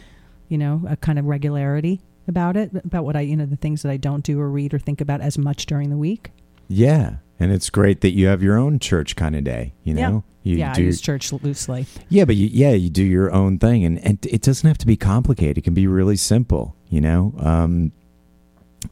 you 0.49 0.57
know, 0.59 0.83
a 0.87 0.95
kind 0.95 1.17
of 1.17 1.25
regularity 1.25 1.99
about 2.27 2.55
it, 2.55 2.69
about 2.85 3.05
what 3.05 3.15
I, 3.15 3.21
you 3.21 3.35
know, 3.35 3.47
the 3.47 3.55
things 3.55 3.81
that 3.81 3.91
I 3.91 3.97
don't 3.97 4.23
do 4.23 4.39
or 4.39 4.51
read 4.51 4.73
or 4.75 4.79
think 4.79 5.01
about 5.01 5.21
as 5.21 5.39
much 5.39 5.65
during 5.65 5.89
the 5.89 5.97
week. 5.97 6.29
Yeah. 6.69 7.17
And 7.41 7.51
it's 7.53 7.69
great 7.69 8.01
that 8.01 8.11
you 8.11 8.27
have 8.27 8.41
your 8.43 8.57
own 8.57 8.79
church 8.79 9.15
kind 9.15 9.33
of 9.35 9.43
day, 9.45 9.73
you 9.83 9.95
Yeah. 9.95 10.09
know? 10.09 10.23
You 10.43 10.55
yeah, 10.57 10.73
do 10.73 10.81
I 10.81 10.85
use 10.85 11.01
church 11.01 11.33
loosely. 11.33 11.85
Yeah, 12.07 12.23
but 12.25 12.35
you, 12.37 12.47
yeah, 12.51 12.71
you 12.71 12.89
do 12.89 13.03
your 13.03 13.29
own 13.31 13.59
thing, 13.59 13.83
and, 13.83 13.99
and 14.05 14.25
it 14.25 14.41
doesn't 14.41 14.65
have 14.67 14.77
to 14.79 14.87
be 14.87 14.95
complicated. 14.95 15.57
It 15.57 15.61
can 15.65 15.73
be 15.73 15.85
really 15.85 16.15
simple. 16.15 16.75
You 16.89 17.01
know, 17.01 17.33
um, 17.39 17.91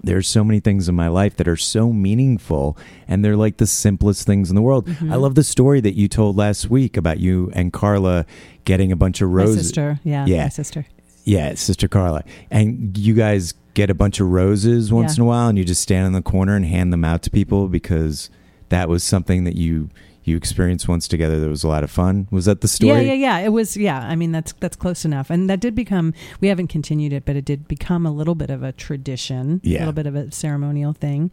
there's 0.04 0.28
so 0.28 0.44
many 0.44 0.60
things 0.60 0.90
in 0.90 0.96
my 0.96 1.08
life 1.08 1.38
that 1.38 1.48
are 1.48 1.56
so 1.56 1.94
meaningful, 1.94 2.78
and 3.08 3.24
they're 3.24 3.38
like 3.38 3.58
the 3.58 3.66
simplest 3.68 4.26
things 4.28 4.50
in 4.50 4.56
the 4.58 4.62
world. 4.62 4.88
Mm-hmm. 4.88 5.12
I 5.12 5.16
love 5.16 5.36
the 5.36 5.44
story 5.44 5.80
that 5.82 5.96
you 5.96 6.08
told 6.10 6.36
last 6.36 6.70
week 6.70 6.98
about 6.98 7.20
you 7.20 7.50
and 7.54 7.72
Carla 7.72 8.26
getting 8.66 8.92
a 8.92 8.98
bunch 8.98 9.22
of 9.22 9.30
My 9.30 9.36
roses. 9.38 9.68
sister, 9.68 10.00
yeah, 10.04 10.26
Yeah. 10.26 10.44
my 10.44 10.50
sister. 10.50 10.86
Yeah, 11.24 11.56
sister 11.56 11.88
Carla, 11.88 12.24
and 12.52 12.98
you 12.98 13.14
guys 13.14 13.54
get 13.78 13.90
a 13.92 13.94
bunch 13.94 14.20
of 14.20 14.28
roses 14.28 14.92
once 14.92 15.12
Yeah. 15.14 15.22
in 15.22 15.26
a 15.28 15.30
while, 15.30 15.48
and 15.50 15.58
you 15.58 15.64
just 15.64 15.82
stand 15.84 16.08
in 16.08 16.14
the 16.14 16.22
corner 16.24 16.56
and 16.56 16.66
hand 16.66 16.92
them 16.92 17.06
out 17.06 17.22
to 17.22 17.30
people 17.30 17.68
because 17.68 18.30
that 18.70 18.90
was 18.90 19.04
something 19.04 19.44
that 19.44 19.56
you 19.56 19.90
you 20.24 20.36
experienced 20.36 20.90
once 20.90 21.08
together. 21.08 21.40
That 21.40 21.48
was 21.48 21.64
a 21.64 21.70
lot 21.70 21.86
of 21.86 21.90
fun. 21.92 22.28
Was 22.32 22.46
that 22.46 22.60
the 22.60 22.68
story? 22.68 23.06
Yeah, 23.06 23.14
yeah, 23.14 23.38
yeah. 23.40 23.46
It 23.46 23.50
was. 23.54 23.78
Yeah, 23.78 24.00
I 24.00 24.16
mean 24.18 24.32
that's 24.34 24.54
that's 24.60 24.76
close 24.76 25.06
enough, 25.06 25.30
and 25.30 25.50
that 25.50 25.60
did 25.62 25.74
become. 25.76 26.14
We 26.42 26.48
haven't 26.50 26.68
continued 26.68 27.14
it, 27.14 27.24
but 27.24 27.36
it 27.38 27.46
did 27.46 27.68
become 27.68 28.06
a 28.06 28.12
little 28.12 28.36
bit 28.36 28.50
of 28.50 28.62
a 28.64 28.72
tradition, 28.74 29.62
a 29.64 29.70
little 29.70 29.94
bit 29.94 30.08
of 30.08 30.16
a 30.16 30.32
ceremonial 30.32 30.92
thing. 30.94 31.30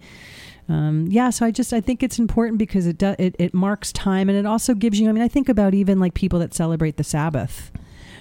Um, 0.68 1.08
yeah, 1.10 1.30
so 1.30 1.44
I 1.44 1.50
just 1.50 1.72
I 1.72 1.80
think 1.80 2.02
it's 2.02 2.18
important 2.18 2.58
because 2.58 2.86
it 2.86 2.98
does 2.98 3.16
it, 3.18 3.34
it 3.38 3.52
marks 3.52 3.90
time, 3.92 4.28
and 4.28 4.38
it 4.38 4.46
also 4.46 4.74
gives 4.74 5.00
you. 5.00 5.08
I 5.08 5.12
mean, 5.12 5.24
I 5.24 5.28
think 5.28 5.48
about 5.48 5.74
even 5.74 5.98
like 5.98 6.14
people 6.14 6.38
that 6.40 6.54
celebrate 6.54 6.96
the 6.98 7.04
Sabbath. 7.04 7.72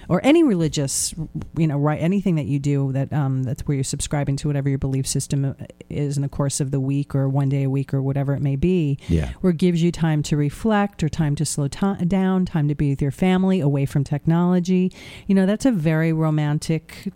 Or 0.08 0.20
any 0.24 0.42
religious, 0.42 1.14
you 1.56 1.66
know, 1.66 1.78
right, 1.78 2.00
anything 2.00 2.34
that 2.36 2.46
you 2.46 2.58
do 2.58 2.92
that 2.92 3.12
um, 3.12 3.42
that's 3.42 3.62
where 3.62 3.74
you're 3.74 3.84
subscribing 3.84 4.36
to 4.36 4.48
whatever 4.48 4.68
your 4.68 4.78
belief 4.78 5.06
system 5.06 5.44
uh, 5.44 5.54
is 5.88 6.16
in 6.16 6.22
the 6.22 6.28
course 6.28 6.60
of 6.60 6.70
the 6.70 6.80
week 6.80 7.14
or 7.14 7.28
one 7.28 7.48
day 7.48 7.64
a 7.64 7.70
week 7.70 7.92
or 7.94 8.02
whatever 8.02 8.34
it 8.34 8.40
may 8.42 8.56
be, 8.56 8.98
Yeah. 9.08 9.32
where 9.40 9.50
it 9.52 9.58
gives 9.58 9.82
you 9.82 9.90
time 9.92 10.22
to 10.24 10.36
reflect 10.36 11.02
or 11.02 11.08
time 11.08 11.34
to 11.36 11.44
slow 11.44 11.68
ti 11.68 12.04
down, 12.06 12.44
time 12.44 12.68
to 12.68 12.74
be 12.74 12.90
with 12.90 13.02
your 13.02 13.10
family, 13.10 13.60
away 13.60 13.86
from 13.86 14.04
technology. 14.04 14.92
You 15.26 15.34
know, 15.34 15.46
that's 15.46 15.64
a 15.66 15.72
very 15.72 16.12
romantic 16.12 17.12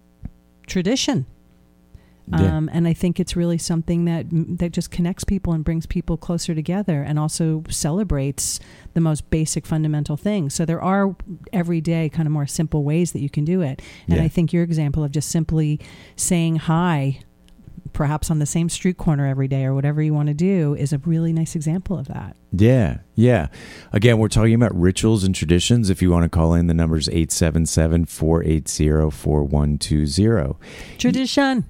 tradition. 0.66 1.27
Yeah. 2.31 2.57
Um, 2.57 2.69
and 2.73 2.87
I 2.87 2.93
think 2.93 3.19
it's 3.19 3.35
really 3.37 3.59
something 3.59 4.05
that 4.05 4.27
that 4.59 4.73
just 4.73 4.91
connects 4.91 5.25
people 5.25 5.53
and 5.53 5.64
brings 5.64 5.87
people 5.87 6.17
closer 6.17 6.55
together, 6.55 7.03
and 7.03 7.19
also 7.19 7.64
celebrates 7.71 8.61
the 8.95 9.01
most 9.01 9.31
basic 9.31 9.67
fundamental 9.67 10.17
things. 10.17 10.55
So 10.55 10.64
there 10.64 10.83
are 10.83 11.17
everyday 11.53 12.09
kind 12.09 12.27
of 12.27 12.33
more 12.33 12.47
simple 12.47 12.85
ways 12.85 13.12
that 13.12 13.21
you 13.21 13.31
can 13.31 13.45
do 13.45 13.62
it. 13.62 13.81
And 14.09 14.17
Yeah. 14.17 14.25
I 14.25 14.29
think 14.29 14.53
your 14.53 14.62
example 14.64 15.05
of 15.05 15.11
just 15.12 15.29
simply 15.31 15.81
saying 16.17 16.57
hi, 16.57 17.21
perhaps 17.95 18.31
on 18.31 18.38
the 18.38 18.47
same 18.47 18.69
street 18.69 18.99
corner 18.99 19.27
every 19.27 19.49
day 19.49 19.64
or 19.64 19.75
whatever 19.75 20.03
you 20.03 20.12
want 20.12 20.29
to 20.29 20.35
do, 20.35 20.75
is 20.75 20.93
a 20.93 20.99
really 20.99 21.33
nice 21.33 21.57
example 21.57 21.99
of 21.99 22.09
that. 22.09 22.37
Yeah, 22.53 22.99
yeah. 23.14 23.49
Again, 23.93 24.19
we're 24.19 24.29
talking 24.29 24.55
about 24.55 24.75
rituals 24.79 25.25
and 25.25 25.35
traditions. 25.35 25.91
If 25.91 26.01
you 26.03 26.11
want 26.11 26.25
to 26.25 26.29
call 26.29 26.55
in, 26.55 26.67
the 26.67 26.75
number's 26.75 27.09
877 27.09 28.05
480 28.07 29.11
4120. 29.11 30.57
Tradition. 30.99 31.64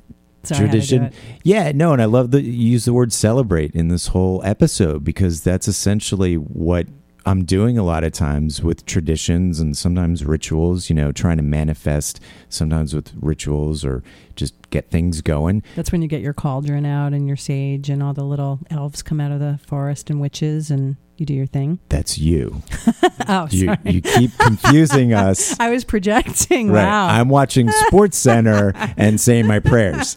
Sorry, 0.45 0.61
I 0.61 0.63
had 0.63 0.73
to 0.73 0.81
do 0.81 0.87
Tradition. 0.87 1.13
Yeah, 1.43 1.73
no, 1.75 1.93
and 1.93 2.01
I 2.01 2.07
love 2.07 2.31
that 2.31 2.43
you 2.43 2.53
use 2.53 2.85
the 2.85 2.93
word 2.93 3.13
celebrate 3.13 3.75
in 3.75 3.89
this 3.89 4.09
whole 4.09 4.43
episode 4.45 5.05
because 5.05 5.43
that's 5.43 5.69
essentially 5.69 6.35
what 6.35 6.87
I'm 7.27 7.45
doing 7.45 7.77
a 7.77 7.83
lot 7.83 8.05
of 8.05 8.13
times 8.13 8.63
with 8.63 8.87
traditions 8.87 9.61
and 9.61 9.77
sometimes 9.77 10.25
rituals, 10.25 10.89
you 10.89 10.97
know, 10.97 11.13
trying 11.13 11.37
to 11.37 11.43
manifest 11.43 12.21
sometimes 12.49 12.95
with 12.95 13.13
rituals 13.21 13.85
or 13.85 14.03
just 14.35 14.68
get 14.71 14.91
things 14.91 15.21
going. 15.23 15.63
That's 15.77 15.91
when 15.93 16.03
you 16.03 16.09
get 16.09 16.21
your 16.21 16.35
cauldron 16.35 16.85
out 16.87 17.13
and 17.13 17.27
your 17.27 17.37
sage, 17.37 17.89
and 17.91 18.03
all 18.03 18.13
the 18.15 18.25
little 18.25 18.61
elves 18.71 19.03
come 19.03 19.21
out 19.21 19.33
of 19.33 19.41
the 19.41 19.59
forest 19.67 20.11
and 20.11 20.21
witches, 20.21 20.71
and 20.71 20.97
you 21.17 21.27
do 21.27 21.35
your 21.35 21.47
thing. 21.47 21.79
That's 21.89 22.19
you. 22.19 22.63
Oh, 23.31 23.47
You, 23.51 23.67
sorry. 23.67 23.79
you 23.85 24.01
keep 24.01 24.31
confusing 24.39 25.13
us. 25.13 25.55
I 25.61 25.69
was 25.69 25.85
projecting. 25.85 26.71
Right. 26.73 26.83
Wow. 26.87 27.09
I'm 27.09 27.29
watching 27.29 27.71
Sports 27.71 28.17
Center 28.17 28.73
and 28.97 29.21
saying 29.21 29.47
my 29.47 29.59
prayers. 29.59 30.17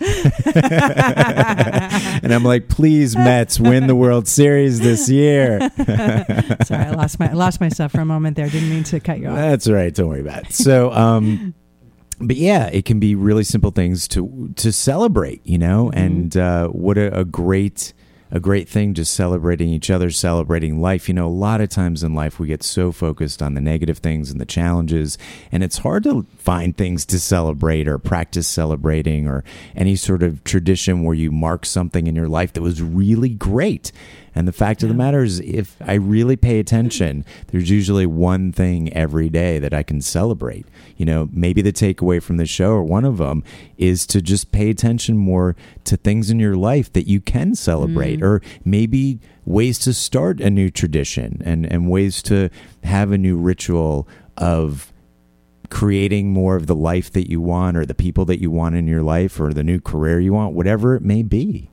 and 0.55 2.33
I'm 2.33 2.43
like, 2.45 2.69
please, 2.69 3.15
Mets, 3.17 3.59
win 3.59 3.87
the 3.87 3.95
World 3.95 4.29
Series 4.29 4.79
this 4.79 5.09
year. 5.09 5.59
Sorry, 6.65 6.85
I 6.85 6.91
lost 6.91 7.19
my 7.19 7.29
I 7.29 7.33
lost 7.33 7.59
myself 7.59 7.91
for 7.91 7.99
a 8.01 8.05
moment 8.05 8.37
there. 8.37 8.47
Didn't 8.49 8.69
mean 8.69 8.83
to 8.85 8.99
cut 9.01 9.19
you 9.19 9.27
off. 9.27 9.35
That's 9.35 9.67
right. 9.69 9.93
Don't 9.93 10.07
worry 10.07 10.21
about 10.21 10.45
it. 10.45 10.53
So, 10.53 10.91
um, 10.93 11.53
but 12.21 12.35
yeah, 12.35 12.67
it 12.67 12.85
can 12.85 12.99
be 12.99 13.15
really 13.15 13.43
simple 13.43 13.71
things 13.71 14.07
to 14.09 14.51
to 14.55 14.71
celebrate, 14.71 15.41
you 15.45 15.57
know, 15.57 15.85
Mm-hmm. 15.91 15.97
and 15.97 16.37
uh, 16.37 16.67
what 16.69 16.97
a, 16.97 17.19
a 17.19 17.25
great 17.25 17.93
a 18.31 18.39
great 18.39 18.67
thing 18.69 18.93
just 18.93 19.13
celebrating 19.13 19.69
each 19.69 19.89
other, 19.89 20.09
celebrating 20.09 20.81
life. 20.81 21.07
You 21.07 21.13
know, 21.13 21.27
a 21.27 21.29
lot 21.29 21.61
of 21.61 21.69
times 21.69 22.01
in 22.03 22.15
life 22.15 22.39
we 22.39 22.47
get 22.47 22.63
so 22.63 22.91
focused 22.91 23.41
on 23.41 23.53
the 23.53 23.61
negative 23.61 23.97
things 23.97 24.31
and 24.31 24.39
the 24.39 24.45
challenges, 24.45 25.17
and 25.51 25.63
it's 25.63 25.79
hard 25.79 26.03
to 26.03 26.25
find 26.37 26.75
things 26.75 27.05
to 27.07 27.19
celebrate 27.19 27.87
or 27.87 27.97
practice 27.97 28.47
celebrating 28.47 29.27
or 29.27 29.43
any 29.75 29.95
sort 29.95 30.23
of 30.23 30.43
tradition 30.43 31.03
where 31.03 31.15
you 31.15 31.31
mark 31.31 31.65
something 31.65 32.07
in 32.07 32.15
your 32.15 32.29
life 32.29 32.53
that 32.53 32.61
was 32.61 32.81
really 32.81 33.29
great. 33.29 33.91
And 34.33 34.47
the 34.47 34.53
fact 34.53 34.81
of 34.81 34.87
the 34.87 34.95
matter 34.95 35.23
is, 35.23 35.41
if 35.41 35.75
I 35.81 35.95
really 35.95 36.37
pay 36.37 36.59
attention, 36.59 37.25
there's 37.47 37.69
usually 37.69 38.05
one 38.05 38.53
thing 38.53 38.91
every 38.93 39.29
day 39.29 39.59
that 39.59 39.73
I 39.73 39.83
can 39.83 40.01
celebrate. 40.01 40.65
You 40.95 41.05
know, 41.05 41.27
maybe 41.33 41.61
the 41.61 41.73
takeaway 41.73 42.23
from 42.23 42.37
the 42.37 42.45
show, 42.45 42.71
or 42.71 42.83
one 42.83 43.03
of 43.03 43.17
them, 43.17 43.43
is 43.77 44.07
to 44.07 44.21
just 44.21 44.53
pay 44.53 44.69
attention 44.69 45.17
more 45.17 45.57
to 45.83 45.97
things 45.97 46.29
in 46.29 46.39
your 46.39 46.55
life 46.55 46.93
that 46.93 47.09
you 47.09 47.19
can 47.19 47.55
celebrate, 47.55 48.20
or 48.21 48.41
maybe 48.63 49.19
ways 49.45 49.79
to 49.79 49.93
start 49.93 50.39
a 50.39 50.49
new 50.49 50.69
tradition 50.69 51.41
and, 51.43 51.65
and 51.71 51.89
ways 51.89 52.21
to 52.23 52.49
have 52.83 53.11
a 53.11 53.17
new 53.17 53.37
ritual 53.37 54.07
of 54.37 54.91
creating 55.69 56.31
more 56.31 56.55
of 56.55 56.67
the 56.67 56.75
life 56.75 57.11
that 57.11 57.29
you 57.29 57.39
want, 57.41 57.77
or 57.77 57.85
the 57.85 57.95
people 57.95 58.25
that 58.25 58.41
you 58.41 58.51
want 58.51 58.75
in 58.75 58.87
your 58.87 59.01
life, 59.01 59.39
or 59.39 59.53
the 59.53 59.63
new 59.63 59.79
career 59.79 60.19
you 60.19 60.33
want, 60.33 60.53
whatever 60.53 60.95
it 60.95 61.01
may 61.01 61.23
be. 61.23 61.71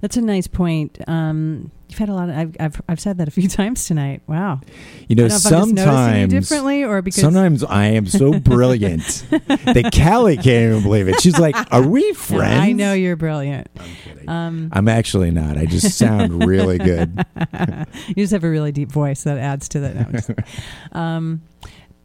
That's 0.00 0.16
a 0.16 0.20
nice 0.20 0.46
point. 0.46 0.98
Um, 1.08 1.70
you've 1.88 1.98
had 1.98 2.08
a 2.08 2.14
lot 2.14 2.28
of. 2.28 2.36
I've, 2.36 2.56
I've 2.60 2.82
I've 2.88 3.00
said 3.00 3.18
that 3.18 3.28
a 3.28 3.30
few 3.30 3.48
times 3.60 3.86
tonight. 3.86 4.22
Wow. 4.26 4.60
You 5.08 5.16
know, 5.16 5.26
know 5.26 5.26
if 5.26 5.32
I'm 5.32 5.38
just 5.38 5.52
noticing 5.52 5.74
you 5.74 5.84
sometimes 5.84 6.32
differently 6.32 6.84
or 6.84 7.02
because 7.02 7.20
Sometimes 7.20 7.64
I 7.64 7.86
am 7.86 8.06
so 8.06 8.32
brilliant 8.40 9.26
that 9.30 9.90
Callie 9.94 10.36
can't 10.36 10.70
even 10.70 10.82
believe 10.82 11.08
it. 11.08 11.20
She's 11.20 11.38
like, 11.38 11.56
"Are 11.72 11.86
we 11.86 12.02
No, 12.08 12.14
friends?" 12.14 12.62
I 12.62 12.72
know 12.72 12.92
you're 12.92 13.16
brilliant. 13.16 13.68
I'm. 14.28 14.48
Um, 14.64 14.68
I'm 14.72 14.88
actually 14.88 15.30
not. 15.30 15.56
I 15.56 15.64
just 15.66 15.96
sound 15.98 16.44
really 16.46 16.78
good. 16.78 17.24
you 18.08 18.14
just 18.14 18.32
have 18.32 18.44
a 18.44 18.50
really 18.50 18.72
deep 18.72 18.90
voice 18.92 19.24
that 19.24 19.38
adds 19.38 19.68
to 19.70 19.80
that. 19.80 19.94
No, 19.96 20.04
just- 20.12 20.30
um, 20.92 21.42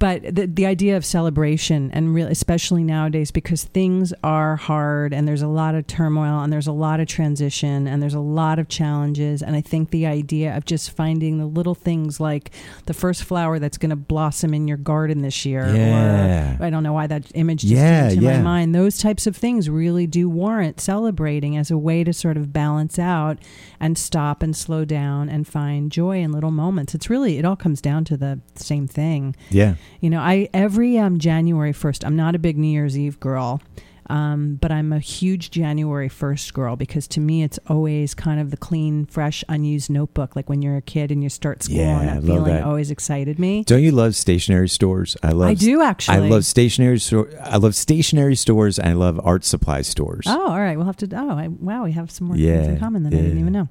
but 0.04 0.36
the 0.36 0.48
the 0.48 0.66
idea 0.66 0.98
of 0.98 1.06
celebration 1.06 1.90
and 1.94 2.14
really, 2.14 2.30
especially 2.34 2.84
nowadays, 2.84 3.32
because 3.32 3.64
things 3.64 4.14
are 4.22 4.58
hard 4.58 5.14
and 5.14 5.26
there's 5.26 5.42
a 5.42 5.48
lot 5.48 5.76
of 5.76 5.88
turmoil 5.88 6.42
and 6.44 6.52
there's 6.52 6.68
a 6.68 6.74
lot 6.74 7.00
of 7.00 7.08
transition 7.08 7.88
and 7.88 8.02
there's 8.04 8.14
a 8.14 8.20
lot 8.20 8.60
of 8.60 8.68
challenges. 8.68 9.42
And 9.42 9.56
I 9.56 9.62
think 9.62 9.92
the 9.92 10.06
idea 10.06 10.58
of 10.58 10.66
just 10.66 10.92
finding 10.92 11.38
the 11.38 11.46
little 11.46 11.74
things 11.74 12.20
like 12.20 12.52
the 12.86 12.94
first 12.94 13.24
flower 13.24 13.60
that's 13.60 13.78
going 13.78 13.92
to 13.92 13.96
blossom 13.96 14.54
in 14.54 14.68
your 14.68 14.76
garden 14.76 15.22
this 15.22 15.46
year, 15.46 15.74
Yeah. 15.74 16.58
or 16.60 16.66
I 16.66 16.70
don't 16.70 16.84
know 16.84 16.92
why 16.92 17.08
that 17.08 17.32
image 17.34 17.62
just 17.62 17.72
Yeah, 17.74 18.10
came 18.10 18.20
to 18.20 18.26
yeah. 18.26 18.38
my 18.40 18.44
mind. 18.44 18.76
Those 18.76 18.98
types 18.98 19.26
of 19.26 19.38
things 19.38 19.70
really 19.70 20.06
do 20.06 20.28
warrant 20.28 20.82
celebrating 20.82 21.56
as 21.56 21.72
a 21.72 21.78
way 21.78 22.04
to 22.04 22.12
sort 22.12 22.36
of 22.36 22.52
balance 22.52 23.00
out 23.00 23.38
and 23.80 23.98
stop 23.98 24.44
and 24.44 24.54
slow 24.54 24.84
down 24.84 25.30
and 25.30 25.48
find 25.48 25.94
joy 25.94 26.18
in 26.20 26.34
little 26.34 26.52
moments. 26.52 26.94
It's 26.94 27.10
really 27.10 27.38
it 27.38 27.46
all 27.46 27.56
comes 27.56 27.80
down 27.80 28.04
to 28.06 28.18
the 28.18 28.42
same 28.56 28.86
thing. 28.86 29.34
Yeah. 29.50 29.76
You 30.00 30.10
know, 30.10 30.20
I 30.20 30.50
every 30.54 30.98
um, 30.98 31.20
January 31.20 31.74
first. 31.74 32.04
I'm 32.06 32.16
not 32.16 32.36
a 32.36 32.40
big 32.40 32.58
New 32.58 32.68
Year's 32.68 32.98
Eve 32.98 33.20
girl, 33.20 33.62
um, 34.10 34.56
but 34.62 34.72
I'm 34.72 34.92
a 34.94 35.00
huge 35.00 35.52
January 35.52 36.10
first 36.10 36.54
girl 36.54 36.76
because 36.76 37.08
to 37.10 37.20
me 37.20 37.44
it's 37.44 37.60
always 37.68 38.14
kind 38.14 38.40
of 38.40 38.52
the 38.52 38.58
clean, 38.58 39.06
fresh, 39.06 39.44
unused 39.50 39.90
notebook. 39.90 40.36
Like 40.36 40.50
when 40.50 40.62
you're 40.62 40.78
a 40.78 40.82
kid 40.82 41.12
and 41.12 41.24
you 41.24 41.30
start 41.30 41.64
school, 41.64 41.78
Yeah, 41.78 42.00
and 42.00 42.10
that 42.10 42.24
feeling 42.28 42.54
that. 42.56 42.64
always 42.64 42.92
excited 42.92 43.40
me. 43.40 43.64
Don't 43.64 43.82
you 43.84 43.92
love 43.92 44.16
stationery 44.16 44.70
stores? 44.70 45.16
I 45.24 45.32
love. 45.32 45.50
I 45.50 45.54
do 45.54 45.82
actually. 45.82 46.18
I 46.18 46.30
love 46.30 46.46
stationery 46.46 47.00
store. 47.00 47.30
I 47.44 47.58
love 47.58 47.76
stationery 47.76 48.36
stores. 48.36 48.80
And 48.80 48.90
I 48.90 48.94
love 48.94 49.20
art 49.24 49.44
supply 49.46 49.82
stores. 49.82 50.26
Oh, 50.28 50.48
all 50.52 50.60
right. 50.60 50.76
We'll 50.76 50.86
have 50.86 50.98
to. 50.98 51.10
Oh, 51.16 51.30
I, 51.30 51.48
wow. 51.48 51.84
We 51.86 51.92
have 51.94 52.12
some 52.12 52.28
more 52.28 52.38
Yeah, 52.38 52.58
things 52.62 52.68
in 52.74 52.80
common 52.80 53.04
that 53.04 53.14
I 53.14 53.18
didn't 53.18 53.40
even 53.40 53.54
know. 53.54 53.68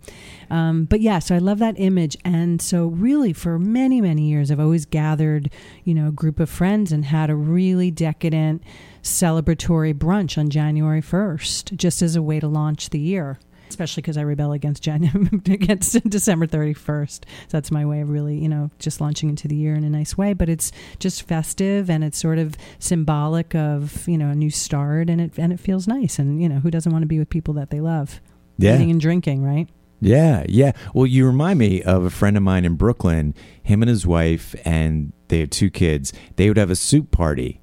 Um, 0.50 0.84
but 0.84 1.00
yeah, 1.00 1.18
so 1.18 1.34
I 1.34 1.38
love 1.38 1.58
that 1.60 1.76
image, 1.78 2.16
and 2.24 2.60
so 2.60 2.86
really 2.86 3.32
for 3.32 3.58
many 3.58 4.00
many 4.02 4.28
years, 4.28 4.50
I've 4.50 4.60
always 4.60 4.84
gathered, 4.84 5.50
you 5.84 5.94
know, 5.94 6.08
a 6.08 6.12
group 6.12 6.38
of 6.40 6.50
friends 6.50 6.92
and 6.92 7.06
had 7.06 7.30
a 7.30 7.34
really 7.34 7.90
decadent 7.90 8.62
celebratory 9.02 9.94
brunch 9.94 10.38
on 10.38 10.50
January 10.50 11.00
first, 11.00 11.74
just 11.74 12.02
as 12.02 12.16
a 12.16 12.22
way 12.22 12.40
to 12.40 12.48
launch 12.48 12.90
the 12.90 12.98
year. 12.98 13.38
Especially 13.68 14.02
because 14.02 14.18
I 14.18 14.20
rebel 14.22 14.52
against 14.52 14.82
Jan- 14.82 15.40
against 15.46 16.08
December 16.08 16.46
thirty 16.46 16.74
first, 16.74 17.24
so 17.48 17.56
that's 17.56 17.70
my 17.70 17.86
way 17.86 18.02
of 18.02 18.10
really, 18.10 18.36
you 18.36 18.48
know, 18.48 18.70
just 18.78 19.00
launching 19.00 19.30
into 19.30 19.48
the 19.48 19.56
year 19.56 19.74
in 19.74 19.82
a 19.82 19.88
nice 19.88 20.16
way. 20.16 20.34
But 20.34 20.50
it's 20.50 20.72
just 20.98 21.22
festive 21.22 21.88
and 21.88 22.04
it's 22.04 22.18
sort 22.18 22.38
of 22.38 22.54
symbolic 22.78 23.54
of 23.54 24.06
you 24.06 24.18
know 24.18 24.28
a 24.28 24.34
new 24.34 24.50
start, 24.50 25.08
and 25.08 25.22
it 25.22 25.38
and 25.38 25.54
it 25.54 25.60
feels 25.60 25.88
nice. 25.88 26.18
And 26.18 26.42
you 26.42 26.50
know, 26.50 26.60
who 26.60 26.70
doesn't 26.70 26.92
want 26.92 27.02
to 27.02 27.06
be 27.06 27.18
with 27.18 27.30
people 27.30 27.54
that 27.54 27.70
they 27.70 27.80
love, 27.80 28.20
yeah. 28.58 28.74
eating 28.74 28.90
and 28.90 29.00
drinking, 29.00 29.42
right? 29.42 29.70
Yeah, 30.02 30.44
yeah. 30.48 30.72
Well, 30.92 31.06
you 31.06 31.24
remind 31.24 31.58
me 31.58 31.80
of 31.82 32.04
a 32.04 32.10
friend 32.10 32.36
of 32.36 32.42
mine 32.42 32.66
in 32.66 32.74
Brooklyn. 32.74 33.34
Him 33.62 33.82
and 33.82 33.88
his 33.88 34.06
wife, 34.06 34.54
and 34.66 35.12
they 35.28 35.38
have 35.40 35.50
two 35.50 35.70
kids. 35.70 36.12
They 36.36 36.48
would 36.48 36.58
have 36.58 36.70
a 36.70 36.76
soup 36.76 37.10
party. 37.10 37.61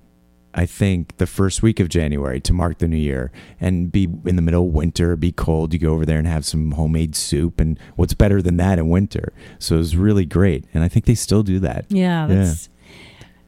I 0.53 0.65
think 0.65 1.17
the 1.17 1.27
first 1.27 1.61
week 1.61 1.79
of 1.79 1.89
January 1.89 2.39
to 2.41 2.53
mark 2.53 2.79
the 2.79 2.87
new 2.87 2.97
year 2.97 3.31
and 3.59 3.91
be 3.91 4.05
in 4.25 4.35
the 4.35 4.41
middle 4.41 4.67
of 4.67 4.73
winter, 4.73 5.15
be 5.15 5.31
cold. 5.31 5.73
You 5.73 5.79
go 5.79 5.93
over 5.93 6.05
there 6.05 6.17
and 6.17 6.27
have 6.27 6.45
some 6.45 6.71
homemade 6.71 7.15
soup. 7.15 7.59
And 7.59 7.77
what's 7.95 8.13
better 8.13 8.41
than 8.41 8.57
that 8.57 8.79
in 8.79 8.89
winter? 8.89 9.33
So 9.59 9.75
it 9.75 9.79
was 9.79 9.95
really 9.95 10.25
great. 10.25 10.65
And 10.73 10.83
I 10.83 10.87
think 10.87 11.05
they 11.05 11.15
still 11.15 11.43
do 11.43 11.59
that. 11.59 11.85
Yeah, 11.89 12.27
Yeah. 12.27 12.35
that's 12.35 12.68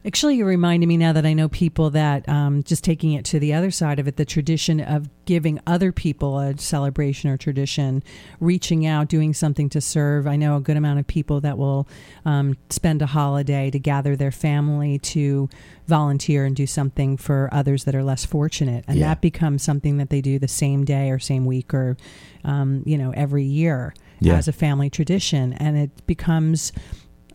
actually 0.05 0.35
you're 0.35 0.47
reminding 0.47 0.89
me 0.89 0.97
now 0.97 1.13
that 1.13 1.25
I 1.25 1.33
know 1.33 1.47
people 1.47 1.89
that 1.91 2.27
um, 2.27 2.63
just 2.63 2.83
taking 2.83 3.13
it 3.13 3.23
to 3.25 3.39
the 3.39 3.53
other 3.53 3.69
side 3.71 3.99
of 3.99 4.07
it, 4.07 4.17
the 4.17 4.25
tradition 4.25 4.79
of 4.79 5.09
giving 5.25 5.59
other 5.67 5.91
people 5.91 6.39
a 6.39 6.57
celebration 6.57 7.29
or 7.29 7.37
tradition, 7.37 8.03
reaching 8.39 8.85
out, 8.85 9.07
doing 9.09 9.33
something 9.33 9.69
to 9.69 9.79
serve. 9.79 10.25
I 10.27 10.35
know 10.35 10.55
a 10.57 10.59
good 10.61 10.77
amount 10.77 10.99
of 10.99 11.07
people 11.07 11.39
that 11.41 11.57
will 11.57 11.87
um, 12.25 12.57
spend 12.69 13.01
a 13.01 13.05
holiday 13.05 13.69
to 13.69 13.79
gather 13.79 14.15
their 14.15 14.31
family 14.31 14.97
to 14.99 15.49
volunteer 15.87 16.45
and 16.45 16.55
do 16.55 16.65
something 16.65 17.17
for 17.17 17.49
others 17.51 17.83
that 17.83 17.93
are 17.95 18.03
less 18.03 18.25
fortunate, 18.25 18.83
and 18.87 18.97
Yeah. 18.97 19.09
that 19.09 19.21
becomes 19.21 19.61
something 19.61 19.97
that 19.97 20.09
they 20.09 20.21
do 20.21 20.39
the 20.39 20.47
same 20.47 20.83
day 20.85 21.11
or 21.11 21.19
same 21.19 21.45
week 21.45 21.73
or 21.73 21.97
um, 22.43 22.81
you 22.85 22.97
know 22.97 23.11
every 23.11 23.43
year 23.43 23.93
Yeah. 24.19 24.35
as 24.35 24.47
a 24.47 24.53
family 24.53 24.89
tradition, 24.89 25.53
and 25.53 25.77
it 25.77 26.05
becomes. 26.07 26.71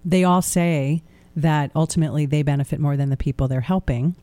They 0.04 0.22
all 0.24 0.40
say 0.42 1.02
that 1.36 1.70
ultimately 1.76 2.26
they 2.26 2.42
benefit 2.42 2.80
more 2.80 2.96
than 2.96 3.10
the 3.10 3.16
people 3.16 3.46
they're 3.48 3.60
helping. 3.60 4.16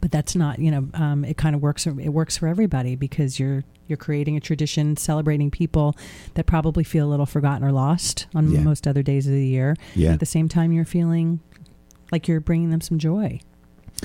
but 0.00 0.10
that's 0.12 0.36
not 0.36 0.58
you 0.58 0.70
know 0.70 0.88
um, 0.94 1.24
it 1.24 1.36
kind 1.36 1.56
of 1.56 1.62
works 1.62 1.86
it 1.86 2.10
works 2.10 2.36
for 2.36 2.46
everybody 2.46 2.94
because 2.94 3.38
you're 3.40 3.64
you're 3.88 3.96
creating 3.96 4.36
a 4.36 4.40
tradition 4.40 4.96
celebrating 4.96 5.50
people 5.50 5.96
that 6.34 6.44
probably 6.44 6.84
feel 6.84 7.06
a 7.08 7.10
little 7.10 7.24
forgotten 7.26 7.66
or 7.66 7.72
lost 7.72 8.26
on 8.34 8.50
Yeah. 8.50 8.60
most 8.60 8.86
other 8.86 9.02
days 9.02 9.26
of 9.26 9.32
the 9.32 9.46
year 9.46 9.76
Yeah. 9.94 10.12
at 10.12 10.20
the 10.20 10.26
same 10.26 10.48
time 10.48 10.72
you're 10.72 10.84
feeling 10.84 11.40
like 12.12 12.28
you're 12.28 12.40
bringing 12.40 12.68
them 12.70 12.82
some 12.82 12.98
joy 12.98 13.40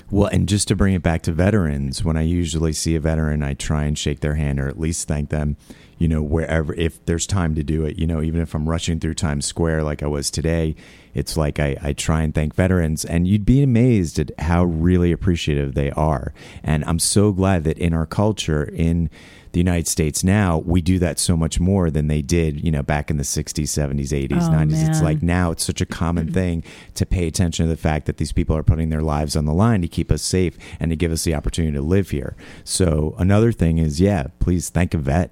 Well, 0.10 0.30
and 0.32 0.48
just 0.48 0.68
to 0.68 0.76
bring 0.76 0.94
it 0.94 1.04
back 1.04 1.22
to 1.24 1.32
veterans, 1.32 2.04
when 2.04 2.18
I 2.18 2.22
usually 2.22 2.74
see 2.74 2.96
a 2.96 3.00
veteran, 3.00 3.44
I 3.44 3.54
try 3.54 3.84
and 3.86 3.98
shake 3.98 4.20
their 4.20 4.36
hand 4.36 4.60
or 4.60 4.68
at 4.68 4.80
least 4.80 5.08
thank 5.08 5.30
them, 5.30 5.58
you 5.98 6.08
know, 6.08 6.22
wherever, 6.22 6.74
if 6.74 7.04
there's 7.06 7.28
time 7.28 7.56
to 7.56 7.64
do 7.64 7.86
it, 7.86 7.98
you 7.98 8.08
know, 8.08 8.22
even 8.22 8.42
if 8.42 8.54
I'm 8.54 8.70
rushing 8.70 9.00
through 9.00 9.16
Times 9.16 9.46
Square 9.46 9.84
like 9.84 10.04
I 10.04 10.08
was 10.08 10.30
today, 10.30 10.76
it's 11.14 11.38
like 11.38 11.60
I, 11.60 11.78
I 11.82 11.94
try 11.94 12.22
and 12.22 12.34
thank 12.34 12.56
veterans. 12.56 13.06
And 13.06 13.28
you'd 13.28 13.46
be 13.46 13.62
amazed 13.64 14.20
at 14.20 14.32
how 14.40 14.64
really 14.66 15.12
appreciative 15.12 15.74
they 15.74 15.92
are. 15.92 16.34
And 16.64 16.84
I'm 16.86 17.00
so 17.00 17.32
glad 17.32 17.64
that 17.64 17.78
in 17.78 17.94
our 17.94 18.06
culture, 18.06 18.64
in 18.64 19.10
the 19.54 19.60
United 19.60 19.88
States 19.88 20.24
now, 20.24 20.58
we 20.66 20.82
do 20.82 21.00
that 21.00 21.18
so 21.20 21.38
much 21.38 21.60
more 21.60 21.90
than 21.90 22.08
they 22.08 22.22
did, 22.22 22.64
you 22.64 22.72
know, 22.72 22.84
back 22.84 23.10
in 23.10 23.18
the 23.18 23.24
60s, 23.24 23.64
70s, 23.64 24.10
80s, 24.10 24.50
Oh, 24.50 24.52
90s. 24.52 24.90
It's 24.90 25.02
like 25.02 25.24
now 25.24 25.52
it's 25.52 25.64
such 25.64 25.80
a 25.80 25.86
common 25.86 26.34
thing 26.40 26.64
to 26.96 27.06
pay 27.06 27.28
attention 27.28 27.66
to 27.66 27.70
the 27.70 27.78
fact 27.78 28.06
that 28.08 28.18
these 28.18 28.32
people 28.34 28.56
are 28.58 28.64
putting 28.64 28.90
their 28.90 29.02
lives 29.02 29.36
on 29.36 29.46
the 29.46 29.54
line 29.54 29.82
to 29.82 29.88
keep 29.88 30.12
us 30.12 30.22
safe 30.22 30.58
and 30.80 30.92
to 30.92 30.96
give 30.96 31.12
us 31.12 31.24
the 31.24 31.34
opportunity 31.34 31.74
to 31.76 31.82
live 31.82 32.10
here. 32.10 32.36
So 32.64 33.16
another 33.18 33.52
thing 33.52 33.78
is, 33.78 34.02
yeah, 34.02 34.28
please 34.40 34.70
thank 34.70 34.94
a 34.94 34.98
vet. 34.98 35.32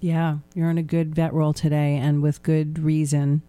yeah 0.00 0.38
you're 0.54 0.68
in 0.70 0.76
a 0.78 0.82
good 0.82 1.14
vet 1.14 1.32
role 1.32 1.52
today 1.54 1.96
and 1.96 2.22
with 2.22 2.42
good 2.42 2.78
reason 2.78 3.40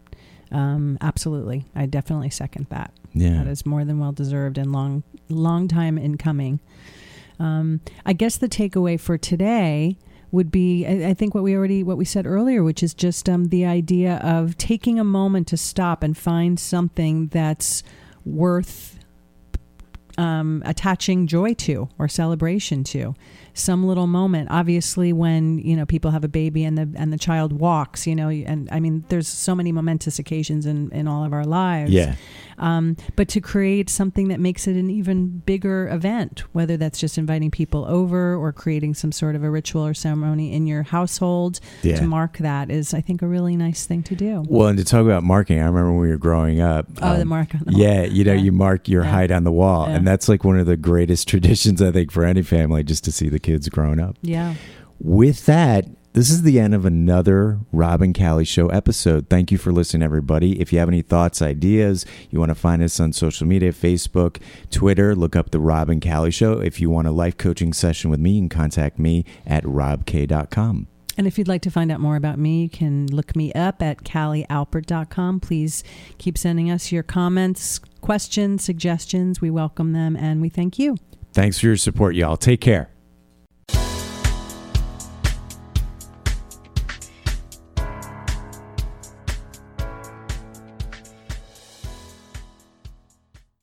um, 0.52 0.98
absolutely 1.02 1.66
i 1.76 1.86
definitely 1.86 2.30
second 2.30 2.66
that 2.70 2.94
Yeah. 3.14 3.44
That 3.44 3.48
is 3.48 3.66
more 3.66 3.84
than 3.84 3.98
well 4.00 4.12
deserved 4.14 4.58
and 4.58 4.72
long, 4.72 5.02
long 5.28 5.68
time 5.68 5.98
in 5.98 6.18
coming. 6.18 6.60
Um, 7.40 7.82
I 8.06 8.14
guess 8.14 8.38
the 8.38 8.50
takeaway 8.50 9.00
for 9.00 9.18
today 9.18 9.98
would 10.32 10.52
be, 10.52 10.86
I, 10.86 11.10
I 11.10 11.14
think 11.14 11.34
what 11.34 11.44
we 11.44 11.56
already, 11.56 11.84
what 11.84 11.98
we 11.98 12.06
said 12.06 12.26
earlier, 12.26 12.64
which 12.64 12.84
is 12.84 12.94
just 12.94 13.30
um, 13.30 13.46
the 13.46 13.66
idea 13.66 14.18
of 14.18 14.58
taking 14.58 15.00
a 15.00 15.04
moment 15.04 15.48
to 15.48 15.58
stop 15.58 16.04
and 16.04 16.18
find 16.18 16.60
something 16.60 17.28
that's 17.28 17.84
worth 18.26 18.97
um, 20.18 20.64
attaching 20.66 21.28
joy 21.28 21.54
to 21.54 21.88
or 22.00 22.08
celebration 22.08 22.84
to 22.84 23.14
some 23.54 23.86
little 23.88 24.06
moment 24.08 24.48
obviously 24.52 25.12
when 25.12 25.58
you 25.60 25.76
know 25.76 25.86
people 25.86 26.12
have 26.12 26.24
a 26.24 26.28
baby 26.28 26.64
and 26.64 26.78
the 26.78 26.88
and 26.96 27.12
the 27.12 27.18
child 27.18 27.52
walks 27.54 28.06
you 28.06 28.16
know 28.16 28.30
and 28.30 28.70
i 28.72 28.80
mean 28.80 29.04
there's 29.10 29.28
so 29.28 29.56
many 29.56 29.72
momentous 29.72 30.20
occasions 30.20 30.66
in 30.68 30.92
in 30.92 31.08
all 31.08 31.24
of 31.26 31.34
our 31.34 31.44
lives 31.46 31.92
Yeah. 31.92 32.16
um, 32.60 32.96
but 33.16 33.28
to 33.30 33.42
create 33.42 33.90
something 33.90 34.28
that 34.28 34.40
makes 34.40 34.68
it 34.68 34.76
an 34.76 34.90
even 34.90 35.40
bigger 35.46 35.88
event, 35.90 36.44
whether 36.54 36.76
that's 36.78 37.00
just 37.00 37.18
inviting 37.18 37.52
people 37.52 37.86
over 37.86 38.36
or 38.36 38.52
creating 38.52 38.94
some 38.96 39.12
sort 39.12 39.36
of 39.36 39.44
a 39.44 39.50
ritual 39.50 39.86
or 39.86 39.94
ceremony 39.94 40.54
in 40.54 40.66
your 40.68 40.84
household 40.84 41.60
Yeah. 41.84 41.98
to 41.98 42.06
mark 42.08 42.38
that 42.40 42.72
is, 42.72 42.94
I 42.96 43.02
think, 43.02 43.22
a 43.22 43.28
really 43.28 43.56
nice 43.56 43.86
thing 43.86 44.02
to 44.04 44.16
do. 44.16 44.44
Well, 44.48 44.68
and 44.70 44.78
to 44.80 44.84
talk 44.84 45.02
about 45.06 45.24
marking, 45.24 45.60
I 45.60 45.66
remember 45.66 45.92
when 45.92 46.00
we 46.02 46.10
were 46.10 46.18
growing 46.18 46.60
up. 46.60 46.88
Oh, 47.02 47.16
the 47.16 47.22
um, 47.22 47.28
mark 47.28 47.54
on 47.54 47.62
the 47.66 47.74
Yeah, 47.74 48.04
you 48.04 48.24
know, 48.24 48.34
Yeah. 48.34 48.42
you 48.42 48.52
mark 48.52 48.88
your 48.90 49.04
Yeah. 49.04 49.12
height 49.12 49.32
on 49.32 49.44
the 49.44 49.52
wall, 49.52 49.86
and 49.86 50.07
that's 50.08 50.30
like 50.30 50.44
one 50.44 50.58
of 50.58 50.66
the 50.66 50.78
greatest 50.78 51.28
traditions 51.30 51.82
I 51.82 51.92
think 51.92 52.12
for 52.12 52.24
any 52.24 52.42
family, 52.42 52.84
just 52.84 53.04
to 53.06 53.12
see 53.12 53.30
the 53.30 53.40
kids 53.40 53.70
growing 53.70 54.00
up. 54.00 54.18
Yeah. 54.22 54.56
With 55.00 55.46
that, 55.46 55.86
this 56.14 56.32
is 56.32 56.42
the 56.42 56.60
end 56.60 56.74
of 56.74 56.84
another 56.84 57.60
Rob 57.72 58.02
and 58.02 58.18
Callie 58.18 58.44
Show 58.44 58.70
episode. 58.70 59.30
Thank 59.30 59.52
you 59.52 59.60
for 59.60 59.72
listening, 59.72 60.02
everybody. 60.02 60.60
If 60.60 60.74
you 60.74 60.80
have 60.80 60.88
any 60.88 61.04
thoughts, 61.04 61.44
ideas, 61.44 62.08
you 62.32 62.40
want 62.40 62.50
to 62.50 62.56
find 62.56 62.82
us 62.82 63.00
on 63.00 63.14
social 63.14 63.46
media, 63.46 63.72
Facebook, 63.72 64.42
Twitter, 64.72 65.16
look 65.16 65.36
up 65.36 65.52
the 65.52 65.60
Rob 65.60 65.90
and 65.90 66.02
Callie 66.02 66.32
Show. 66.32 66.54
If 66.54 66.82
you 66.82 66.90
want 66.90 67.08
a 67.08 67.12
life 67.12 67.38
coaching 67.38 67.72
session 67.72 68.10
with 68.10 68.20
me, 68.20 68.32
you 68.32 68.42
can 68.42 68.50
contact 68.50 68.98
me 68.98 69.26
at 69.46 69.64
robk.com. 69.66 70.88
And 71.18 71.26
if 71.26 71.38
you'd 71.38 71.48
like 71.48 71.64
to 71.64 71.72
find 71.72 71.92
out 71.92 72.00
more 72.00 72.16
about 72.16 72.38
me, 72.38 72.64
you 72.64 72.70
can 72.70 73.08
look 73.08 73.36
me 73.36 73.52
up 73.54 73.82
at 73.82 74.04
calliealpert.com. 74.04 75.40
Please 75.40 75.84
keep 76.20 76.38
sending 76.38 76.70
us 76.70 76.92
your 76.92 77.04
comments, 77.04 77.80
questions, 78.08 78.64
suggestions. 78.64 79.42
We 79.42 79.52
welcome 79.52 79.92
them 79.92 80.16
and 80.16 80.42
we 80.42 80.48
thank 80.48 80.80
you. 80.80 80.96
Thanks 81.34 81.60
for 81.60 81.66
your 81.66 81.76
support, 81.76 82.16
y'all. 82.16 82.38
Take 82.38 82.62
care. 82.62 82.90